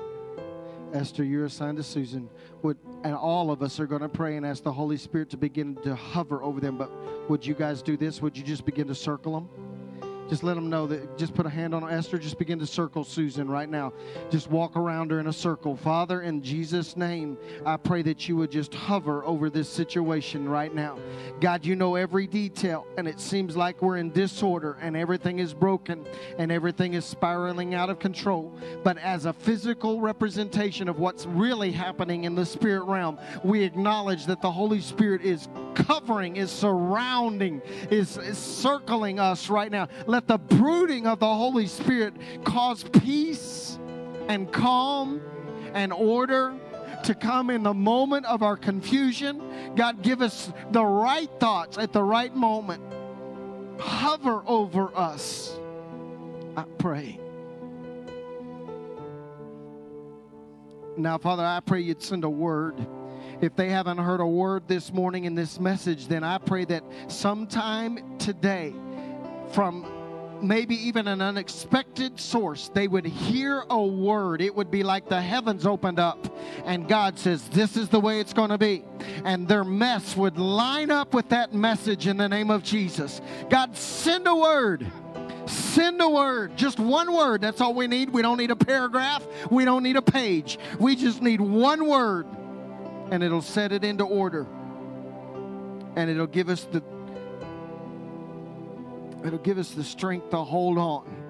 Esther, 0.95 1.23
you're 1.23 1.45
assigned 1.45 1.77
to 1.77 1.83
Susan. 1.83 2.31
Would 2.63 2.79
and 3.05 3.15
all 3.15 3.51
of 3.51 3.63
us 3.63 3.79
are 3.81 3.87
going 3.87 4.03
to 4.03 4.09
pray 4.09 4.37
and 4.37 4.45
ask 4.45 4.63
the 4.63 4.73
Holy 4.73 4.97
Spirit 4.97 5.31
to 5.31 5.37
begin 5.37 5.77
to 5.83 5.95
hover 5.95 6.43
over 6.43 6.61
them. 6.61 6.77
But 6.77 6.91
would 7.31 7.47
you 7.47 7.55
guys 7.55 7.83
do 7.83 7.97
this? 7.97 8.21
Would 8.21 8.37
you 8.37 8.43
just 8.43 8.65
begin 8.65 8.87
to 8.89 8.95
circle 8.95 9.33
them? 9.35 9.68
Just 10.29 10.43
let 10.43 10.55
them 10.55 10.69
know 10.69 10.87
that. 10.87 11.17
Just 11.17 11.35
put 11.35 11.47
a 11.47 11.51
hand 11.51 11.75
on 11.75 11.89
Esther. 11.91 12.19
Just 12.19 12.39
begin 12.39 12.59
to 12.59 12.67
circle 12.67 13.05
Susan 13.05 13.49
right 13.49 13.69
now. 13.69 13.93
Just 14.31 14.51
walk 14.51 14.77
around 14.77 15.11
her 15.11 15.21
in 15.21 15.27
a 15.27 15.33
circle. 15.33 15.77
Father, 15.77 16.23
in 16.23 16.43
Jesus' 16.43 16.97
name, 16.97 17.39
I 17.65 17.77
pray 17.77 18.03
that 18.03 18.29
you 18.29 18.37
would 18.37 18.51
just 18.51 18.75
hover 18.75 19.25
over 19.25 19.49
this 19.49 19.69
situation 19.69 20.49
right 20.49 20.75
now. 20.75 20.99
God, 21.41 21.65
you 21.65 21.77
know 21.77 21.95
every 21.95 22.27
detail, 22.27 22.87
and 22.97 23.09
it 23.09 23.21
seems 23.21 23.57
like 23.57 23.81
we're 23.81 23.97
in 23.97 24.11
disorder 24.11 24.77
and 24.81 24.97
everything 24.97 25.39
is 25.39 25.55
broken 25.55 26.07
and 26.39 26.53
everything 26.53 26.95
is 26.95 27.05
spiraling 27.05 27.75
out 27.75 27.89
of 27.89 27.99
control. 27.99 28.53
But 28.85 28.99
as 28.99 29.25
a 29.25 29.33
physical 29.33 30.01
representation 30.01 30.89
of 30.89 30.99
what's 30.99 31.25
really 31.27 31.73
happening 31.73 32.25
in 32.25 32.35
the 32.35 32.45
spirit 32.45 32.85
realm, 32.85 33.19
we 33.45 33.63
acknowledge 33.63 34.27
that 34.27 34.43
the 34.43 34.51
Holy 34.51 34.81
Spirit 34.81 35.23
is 35.23 35.49
covering, 35.75 36.37
is 36.37 36.51
surrounding, 36.51 37.63
is, 37.91 38.17
is 38.19 38.37
circling 38.37 39.21
us 39.21 39.49
right 39.49 39.71
now. 39.71 39.89
Let 40.07 40.18
the 40.27 40.39
brooding 40.39 41.07
of 41.07 41.21
the 41.21 41.33
Holy 41.33 41.67
Spirit 41.67 42.15
cause 42.45 42.85
peace 42.85 43.79
and 44.29 44.51
calm 44.53 45.21
and 45.75 45.93
order 45.93 46.55
to 47.05 47.15
come 47.15 47.51
in 47.51 47.63
the 47.63 47.75
moment 47.75 48.27
of 48.27 48.43
our 48.43 48.57
confusion. 48.57 49.41
God, 49.77 50.03
give 50.03 50.23
us 50.23 50.53
the 50.71 50.85
right 50.85 51.31
thoughts 51.39 51.79
at 51.79 51.93
the 51.93 52.03
right 52.03 52.35
moment. 52.35 52.83
Hover 53.81 54.43
over 54.47 54.91
us. 54.97 55.57
I 56.57 56.65
pray. 56.79 57.21
Now, 60.97 61.19
Father, 61.19 61.45
I 61.45 61.61
pray 61.61 61.81
you'd 61.81 62.03
send 62.03 62.25
a 62.25 62.31
word 62.31 62.75
if 63.41 63.55
they 63.55 63.69
haven't 63.69 63.99
heard 63.99 64.21
a 64.21 64.27
word 64.27 64.67
this 64.67 64.93
morning 64.93 65.25
in 65.25 65.35
this 65.37 65.61
message, 65.61 66.09
then 66.09 66.25
I 66.25 66.39
pray 66.39 66.65
that 66.67 66.83
sometime 67.07 68.19
today, 68.19 68.75
from 69.53 69.87
maybe 70.43 70.75
even 70.87 71.09
an 71.09 71.21
unexpected 71.21 72.19
source, 72.19 72.71
they 72.75 72.89
would 72.89 73.07
hear 73.07 73.65
a 73.71 73.83
word. 73.83 74.41
It 74.41 74.55
would 74.55 74.71
be 74.71 74.83
like 74.83 75.09
the 75.09 75.21
heavens 75.21 75.67
opened 75.67 75.99
up, 75.99 76.35
and 76.65 76.89
God 76.89 77.19
says, 77.19 77.49
This 77.49 77.77
is 77.77 77.89
the 77.89 78.01
way 78.01 78.21
it's 78.21 78.33
going 78.33 78.51
to 78.51 78.59
be. 78.59 78.85
And 79.25 79.49
their 79.49 79.65
mess 79.65 80.17
would 80.17 80.39
line 80.39 80.91
up 80.91 81.15
with 81.15 81.29
that 81.31 81.55
message 81.55 82.07
in 82.07 82.17
the 82.17 82.29
name 82.29 82.51
of 82.51 82.63
Jesus. 82.63 83.21
God, 83.51 83.77
send 83.77 84.27
a 84.27 84.35
word. 84.35 84.87
Send 85.47 86.03
a 86.03 86.09
word, 86.09 86.57
just 86.59 86.79
one 86.79 87.11
word. 87.15 87.41
That's 87.41 87.63
all 87.63 87.73
we 87.73 87.87
need. 87.87 88.11
We 88.11 88.21
don't 88.21 88.37
need 88.37 88.51
a 88.51 88.57
paragraph. 88.57 89.27
We 89.51 89.65
don't 89.65 89.83
need 89.83 89.97
a 89.97 90.03
page. 90.03 90.59
We 90.79 90.95
just 90.95 91.23
need 91.23 91.41
one 91.41 91.87
word 91.87 92.27
and 93.11 93.23
it'll 93.23 93.43
set 93.43 93.73
it 93.73 93.85
into 93.85 94.05
order. 94.05 94.47
And 95.97 96.11
it'll 96.11 96.27
give 96.27 96.49
us 96.49 96.67
the 96.71 96.83
it'll 99.25 99.39
give 99.39 99.59
us 99.59 99.71
the 99.71 99.85
strength 99.85 100.31
to 100.31 100.39
hold 100.39 100.79
on. 100.79 101.25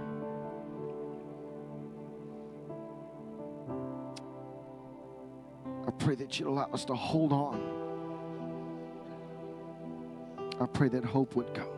I 5.87 5.91
pray 5.93 6.15
that 6.17 6.39
you'd 6.39 6.49
allow 6.49 6.69
us 6.73 6.85
to 6.87 6.95
hold 6.95 7.33
on. 7.33 7.79
I 10.61 10.67
pray 10.67 10.89
that 10.89 11.05
hope 11.05 11.35
would 11.37 11.55
come. 11.55 11.69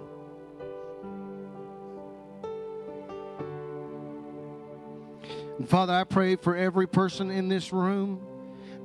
And 5.59 5.69
Father, 5.69 5.93
I 5.93 6.05
pray 6.05 6.37
for 6.37 6.57
every 6.57 6.89
person 6.89 7.31
in 7.31 7.49
this 7.49 7.73
room 7.73 8.27